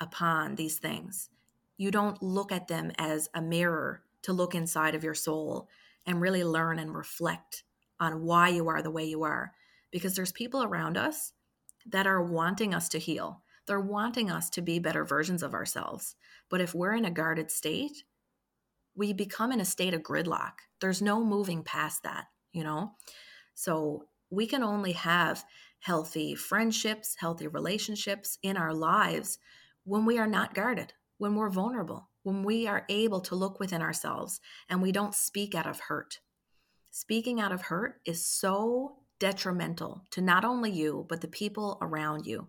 upon 0.00 0.56
these 0.56 0.78
things. 0.78 1.28
You 1.76 1.90
don't 1.90 2.22
look 2.22 2.52
at 2.52 2.68
them 2.68 2.90
as 2.98 3.28
a 3.34 3.42
mirror 3.42 4.02
to 4.22 4.32
look 4.32 4.54
inside 4.54 4.94
of 4.94 5.04
your 5.04 5.14
soul 5.14 5.68
and 6.06 6.20
really 6.20 6.44
learn 6.44 6.78
and 6.78 6.94
reflect 6.94 7.64
on 8.00 8.22
why 8.22 8.48
you 8.48 8.68
are 8.68 8.82
the 8.82 8.90
way 8.90 9.04
you 9.04 9.22
are 9.22 9.52
because 9.90 10.14
there's 10.16 10.32
people 10.32 10.62
around 10.62 10.96
us 10.96 11.32
that 11.86 12.06
are 12.06 12.22
wanting 12.22 12.74
us 12.74 12.88
to 12.88 12.98
heal. 12.98 13.42
They're 13.66 13.80
wanting 13.80 14.30
us 14.30 14.50
to 14.50 14.62
be 14.62 14.78
better 14.78 15.04
versions 15.04 15.42
of 15.42 15.54
ourselves. 15.54 16.16
But 16.50 16.60
if 16.60 16.74
we're 16.74 16.94
in 16.94 17.04
a 17.04 17.10
guarded 17.10 17.50
state, 17.50 18.04
we 18.94 19.12
become 19.12 19.52
in 19.52 19.60
a 19.60 19.64
state 19.64 19.94
of 19.94 20.02
gridlock. 20.02 20.52
There's 20.80 21.00
no 21.00 21.24
moving 21.24 21.62
past 21.62 22.02
that, 22.02 22.26
you 22.52 22.64
know? 22.64 22.92
So 23.54 24.04
we 24.30 24.46
can 24.46 24.62
only 24.62 24.92
have 24.92 25.44
healthy 25.78 26.34
friendships, 26.34 27.16
healthy 27.18 27.46
relationships 27.46 28.38
in 28.42 28.56
our 28.56 28.74
lives 28.74 29.38
when 29.84 30.04
we 30.04 30.18
are 30.18 30.26
not 30.26 30.54
guarded, 30.54 30.92
when 31.18 31.34
we're 31.34 31.50
vulnerable, 31.50 32.08
when 32.22 32.42
we 32.42 32.66
are 32.66 32.84
able 32.88 33.20
to 33.20 33.34
look 33.34 33.60
within 33.60 33.82
ourselves 33.82 34.40
and 34.68 34.82
we 34.82 34.92
don't 34.92 35.14
speak 35.14 35.54
out 35.54 35.66
of 35.66 35.78
hurt 35.80 36.20
speaking 36.94 37.40
out 37.40 37.50
of 37.50 37.60
hurt 37.60 38.00
is 38.06 38.24
so 38.24 38.98
detrimental 39.18 40.04
to 40.12 40.20
not 40.20 40.44
only 40.44 40.70
you, 40.70 41.04
but 41.08 41.20
the 41.20 41.26
people 41.26 41.76
around 41.82 42.24
you. 42.24 42.46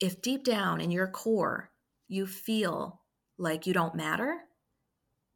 If 0.00 0.22
deep 0.22 0.42
down 0.42 0.80
in 0.80 0.90
your 0.90 1.06
core 1.06 1.70
you 2.08 2.26
feel 2.26 3.02
like 3.36 3.66
you 3.66 3.74
don't 3.74 3.94
matter, 3.94 4.38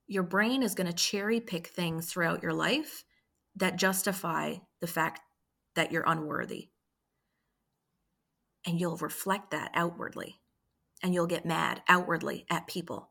your 0.06 0.22
brain 0.22 0.62
is 0.62 0.74
going 0.74 0.86
to 0.86 0.94
cherry 0.94 1.40
pick 1.40 1.66
things 1.66 2.10
throughout 2.10 2.42
your 2.42 2.54
life 2.54 3.04
that 3.56 3.76
justify 3.76 4.54
the 4.80 4.86
fact 4.86 5.20
that 5.74 5.92
you're 5.92 6.04
unworthy. 6.06 6.70
And 8.66 8.80
you'll 8.80 8.96
reflect 8.96 9.50
that 9.50 9.72
outwardly. 9.74 10.40
And 11.02 11.12
you'll 11.12 11.26
get 11.26 11.44
mad 11.44 11.82
outwardly 11.86 12.46
at 12.48 12.66
people 12.66 13.09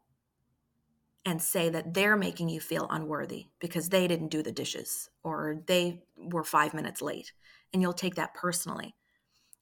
and 1.26 1.42
say 1.42 1.70
that 1.70 1.94
they're 1.94 2.16
making 2.16 2.50
you 2.50 2.60
feel 2.60 2.88
unworthy 2.90 3.48
because 3.60 3.90
they 3.90 4.08
didn't 4.08 4.30
do 4.30 4.42
the 4.42 4.52
dishes 4.52 5.10
or 5.24 5.62
they 5.68 6.02
were 6.16 6.44
five 6.44 6.74
minutes 6.74 7.02
late. 7.02 7.34
And 7.74 7.82
you'll 7.82 7.94
take 7.94 8.16
that 8.16 8.34
personally. 8.34 8.96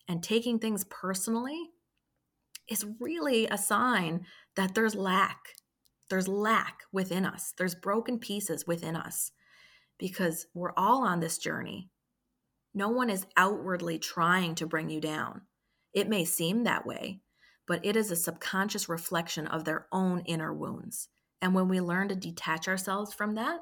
And 0.08 0.24
taking 0.24 0.60
things 0.60 0.86
personally 0.86 1.72
is 2.70 2.86
really 3.00 3.48
a 3.48 3.58
sign 3.58 4.26
that 4.56 4.76
there's 4.76 4.96
lack. 4.96 5.56
There's 6.10 6.28
lack 6.28 6.84
within 6.94 7.26
us, 7.26 7.54
there's 7.58 7.76
broken 7.76 8.18
pieces 8.18 8.66
within 8.66 8.96
us 8.96 9.32
because 9.98 10.46
we're 10.54 10.74
all 10.78 11.06
on 11.06 11.20
this 11.20 11.38
journey. 11.38 11.90
No 12.74 12.90
one 12.90 13.10
is 13.10 13.26
outwardly 13.36 14.00
trying 14.00 14.56
to 14.56 14.68
bring 14.68 14.90
you 14.90 15.02
down. 15.02 15.42
It 15.94 16.08
may 16.08 16.24
seem 16.24 16.64
that 16.64 16.86
way, 16.86 17.22
but 17.68 17.86
it 17.86 17.96
is 17.96 18.12
a 18.12 18.16
subconscious 18.16 18.88
reflection 18.88 19.48
of 19.48 19.66
their 19.66 19.88
own 19.92 20.22
inner 20.22 20.54
wounds. 20.54 21.10
And 21.42 21.54
when 21.54 21.68
we 21.68 21.80
learn 21.82 22.10
to 22.10 22.16
detach 22.16 22.68
ourselves 22.68 23.14
from 23.14 23.36
that, 23.36 23.60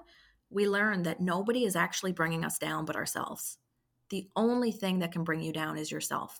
we 0.49 0.67
learn 0.67 1.03
that 1.03 1.19
nobody 1.19 1.65
is 1.65 1.75
actually 1.75 2.13
bringing 2.13 2.45
us 2.45 2.57
down 2.57 2.85
but 2.85 2.95
ourselves. 2.95 3.57
The 4.09 4.29
only 4.35 4.71
thing 4.71 4.99
that 4.99 5.11
can 5.11 5.23
bring 5.23 5.41
you 5.41 5.51
down 5.51 5.77
is 5.77 5.91
yourself. 5.91 6.39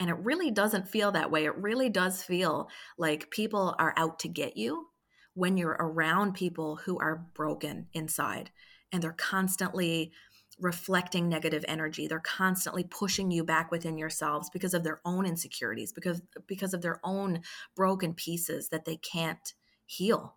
And 0.00 0.08
it 0.08 0.16
really 0.16 0.50
doesn't 0.50 0.88
feel 0.88 1.12
that 1.12 1.30
way. 1.30 1.44
It 1.44 1.56
really 1.56 1.90
does 1.90 2.22
feel 2.22 2.68
like 2.96 3.30
people 3.30 3.74
are 3.78 3.92
out 3.96 4.18
to 4.20 4.28
get 4.28 4.56
you 4.56 4.86
when 5.34 5.56
you're 5.56 5.76
around 5.78 6.34
people 6.34 6.76
who 6.76 6.98
are 6.98 7.26
broken 7.34 7.86
inside 7.92 8.50
and 8.92 9.02
they're 9.02 9.12
constantly 9.12 10.12
reflecting 10.58 11.28
negative 11.28 11.64
energy. 11.68 12.06
They're 12.06 12.18
constantly 12.20 12.84
pushing 12.84 13.30
you 13.30 13.44
back 13.44 13.70
within 13.70 13.98
yourselves 13.98 14.50
because 14.50 14.74
of 14.74 14.82
their 14.84 15.00
own 15.04 15.26
insecurities, 15.26 15.92
because 15.92 16.22
because 16.46 16.74
of 16.74 16.82
their 16.82 17.00
own 17.04 17.42
broken 17.76 18.14
pieces 18.14 18.68
that 18.70 18.84
they 18.84 18.96
can't 18.96 19.54
heal. 19.86 20.36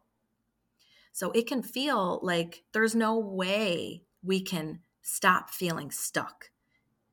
So 1.14 1.30
it 1.32 1.46
can 1.48 1.62
feel 1.62 2.20
like 2.24 2.64
there's 2.74 2.96
no 2.96 3.20
way 3.20 4.04
we 4.24 4.42
can 4.42 4.80
stop 5.04 5.52
feeling 5.52 5.92
stuck 5.92 6.50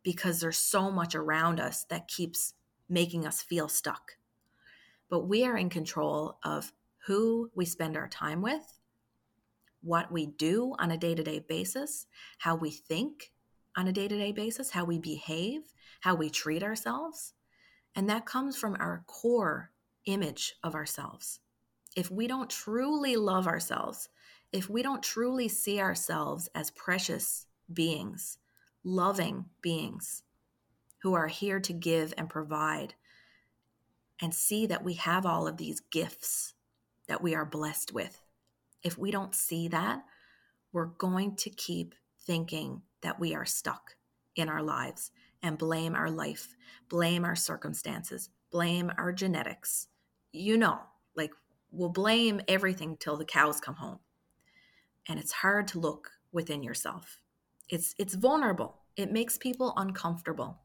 because 0.02 0.40
there's 0.40 0.58
so 0.58 0.90
much 0.90 1.14
around 1.14 1.60
us 1.60 1.84
that 1.84 2.08
keeps 2.08 2.54
making 2.88 3.26
us 3.26 3.42
feel 3.42 3.68
stuck. 3.68 4.12
But 5.10 5.28
we 5.28 5.44
are 5.44 5.56
in 5.56 5.68
control 5.68 6.38
of 6.42 6.72
who 7.06 7.50
we 7.54 7.66
spend 7.66 7.94
our 7.94 8.08
time 8.08 8.40
with, 8.40 8.80
what 9.82 10.10
we 10.10 10.26
do 10.26 10.74
on 10.78 10.90
a 10.90 10.96
day 10.96 11.14
to 11.14 11.22
day 11.22 11.44
basis, 11.46 12.06
how 12.38 12.56
we 12.56 12.70
think 12.70 13.32
on 13.76 13.86
a 13.86 13.92
day 13.92 14.08
to 14.08 14.16
day 14.16 14.32
basis, 14.32 14.70
how 14.70 14.84
we 14.86 14.98
behave, 14.98 15.60
how 16.00 16.14
we 16.14 16.30
treat 16.30 16.62
ourselves. 16.62 17.34
And 17.94 18.08
that 18.08 18.24
comes 18.24 18.56
from 18.56 18.76
our 18.80 19.04
core 19.06 19.72
image 20.06 20.54
of 20.62 20.74
ourselves. 20.74 21.40
If 21.96 22.10
we 22.10 22.26
don't 22.26 22.48
truly 22.48 23.16
love 23.16 23.46
ourselves, 23.46 24.08
if 24.52 24.68
we 24.68 24.82
don't 24.82 25.02
truly 25.02 25.48
see 25.48 25.80
ourselves 25.80 26.48
as 26.54 26.70
precious 26.70 27.46
beings, 27.72 28.38
loving 28.84 29.46
beings 29.62 30.22
who 31.02 31.14
are 31.14 31.28
here 31.28 31.60
to 31.60 31.72
give 31.72 32.14
and 32.16 32.28
provide, 32.28 32.94
and 34.22 34.34
see 34.34 34.66
that 34.66 34.84
we 34.84 34.94
have 34.94 35.24
all 35.24 35.48
of 35.48 35.56
these 35.56 35.80
gifts 35.80 36.54
that 37.08 37.22
we 37.22 37.34
are 37.34 37.46
blessed 37.46 37.92
with, 37.92 38.20
if 38.82 38.98
we 38.98 39.10
don't 39.10 39.34
see 39.34 39.68
that, 39.68 40.02
we're 40.72 40.86
going 40.86 41.36
to 41.36 41.50
keep 41.50 41.94
thinking 42.26 42.82
that 43.02 43.18
we 43.18 43.34
are 43.34 43.46
stuck 43.46 43.96
in 44.36 44.48
our 44.48 44.62
lives 44.62 45.10
and 45.42 45.58
blame 45.58 45.94
our 45.94 46.10
life, 46.10 46.54
blame 46.88 47.24
our 47.24 47.34
circumstances, 47.34 48.28
blame 48.52 48.92
our 48.98 49.12
genetics. 49.12 49.88
You 50.32 50.58
know, 50.58 50.78
we'll 51.70 51.90
blame 51.90 52.40
everything 52.48 52.96
till 52.98 53.16
the 53.16 53.24
cows 53.24 53.60
come 53.60 53.76
home. 53.76 53.98
And 55.08 55.18
it's 55.18 55.32
hard 55.32 55.68
to 55.68 55.80
look 55.80 56.10
within 56.32 56.62
yourself. 56.62 57.20
It's 57.68 57.94
it's 57.98 58.14
vulnerable. 58.14 58.82
It 58.96 59.12
makes 59.12 59.38
people 59.38 59.72
uncomfortable. 59.76 60.60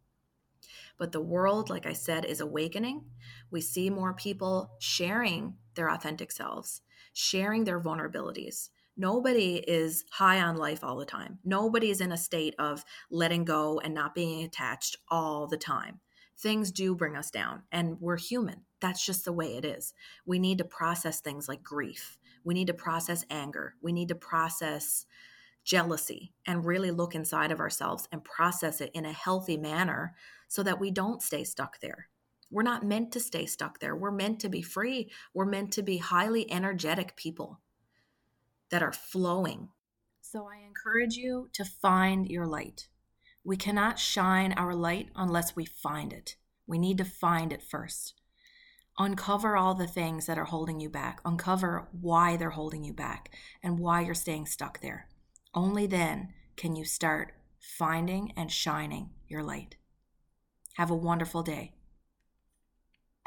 But 0.98 1.12
the 1.12 1.22
world, 1.22 1.70
like 1.70 1.86
I 1.86 1.94
said, 1.94 2.26
is 2.26 2.42
awakening. 2.42 3.06
We 3.52 3.62
see 3.62 3.90
more 3.90 4.14
people 4.14 4.72
sharing 4.80 5.56
their 5.76 5.90
authentic 5.90 6.32
selves, 6.32 6.82
sharing 7.14 7.66
their 7.66 7.80
vulnerabilities. 7.80 8.70
Nobody 8.98 9.58
is 9.58 10.06
high 10.12 10.40
on 10.40 10.56
life 10.56 10.84
all 10.84 10.96
the 10.96 11.06
time. 11.06 11.40
Nobody 11.44 11.90
is 11.90 12.00
in 12.00 12.14
a 12.14 12.18
state 12.18 12.56
of 12.60 12.86
letting 13.12 13.44
go 13.44 13.80
and 13.80 13.94
not 13.94 14.16
being 14.16 14.46
attached 14.46 14.96
all 15.10 15.48
the 15.48 15.58
time. 15.58 16.00
Things 16.38 16.72
do 16.72 16.96
bring 16.96 17.16
us 17.16 17.32
down, 17.32 17.64
and 17.72 17.98
we're 18.00 18.18
human. 18.18 18.62
That's 18.82 19.06
just 19.06 19.26
the 19.26 19.34
way 19.34 19.56
it 19.56 19.66
is. 19.66 19.94
We 20.26 20.38
need 20.38 20.58
to 20.58 20.66
process 20.66 21.22
things 21.22 21.48
like 21.48 21.64
grief. 21.64 22.18
We 22.44 22.54
need 22.54 22.68
to 22.68 22.74
process 22.74 23.26
anger. 23.30 23.76
We 23.82 23.92
need 23.94 24.10
to 24.10 24.16
process 24.16 25.06
jealousy 25.64 26.34
and 26.46 26.66
really 26.66 26.92
look 26.92 27.16
inside 27.16 27.52
of 27.52 27.60
ourselves 27.60 28.08
and 28.12 28.24
process 28.24 28.82
it 28.82 28.92
in 28.94 29.06
a 29.06 29.12
healthy 29.12 29.58
manner 29.58 30.14
so 30.48 30.62
that 30.64 30.80
we 30.80 30.92
don't 30.92 31.24
stay 31.24 31.44
stuck 31.44 31.80
there. 31.80 32.10
We're 32.52 32.64
not 32.64 32.86
meant 32.86 33.12
to 33.14 33.20
stay 33.20 33.48
stuck 33.48 33.80
there. 33.80 33.96
We're 33.96 34.12
meant 34.12 34.40
to 34.42 34.50
be 34.50 34.62
free. 34.62 35.12
We're 35.34 35.46
meant 35.46 35.72
to 35.74 35.84
be 35.84 35.98
highly 35.98 36.50
energetic 36.52 37.16
people 37.16 37.60
that 38.70 38.84
are 38.84 38.94
flowing. 38.94 39.70
So 40.22 40.48
I 40.48 40.66
encourage 40.66 41.16
you 41.16 41.50
to 41.54 41.66
find 41.66 42.28
your 42.28 42.46
light. 42.46 42.88
We 43.46 43.58
cannot 43.58 44.00
shine 44.00 44.54
our 44.54 44.74
light 44.74 45.10
unless 45.16 45.56
we 45.56 45.66
find 45.66 46.12
it. 46.12 46.36
We 46.66 46.80
need 46.80 46.98
to 46.98 47.06
find 47.06 47.54
it 47.54 47.62
first. 47.62 48.16
Uncover 48.98 49.56
all 49.56 49.76
the 49.76 49.86
things 49.86 50.26
that 50.26 50.40
are 50.40 50.46
holding 50.46 50.80
you 50.80 50.90
back. 50.90 51.22
Uncover 51.24 51.88
why 51.92 52.38
they're 52.38 52.50
holding 52.50 52.84
you 52.84 52.92
back 52.92 53.30
and 53.62 53.78
why 53.78 54.02
you're 54.02 54.16
staying 54.16 54.48
stuck 54.48 54.82
there. 54.82 55.08
Only 55.54 55.86
then 55.86 56.34
can 56.58 56.76
you 56.76 56.86
start 56.86 57.34
finding 57.60 58.34
and 58.36 58.52
shining 58.52 59.12
your 59.28 59.44
light. 59.44 59.76
Have 60.78 60.90
a 60.90 60.96
wonderful 60.96 61.44
day. 61.44 61.75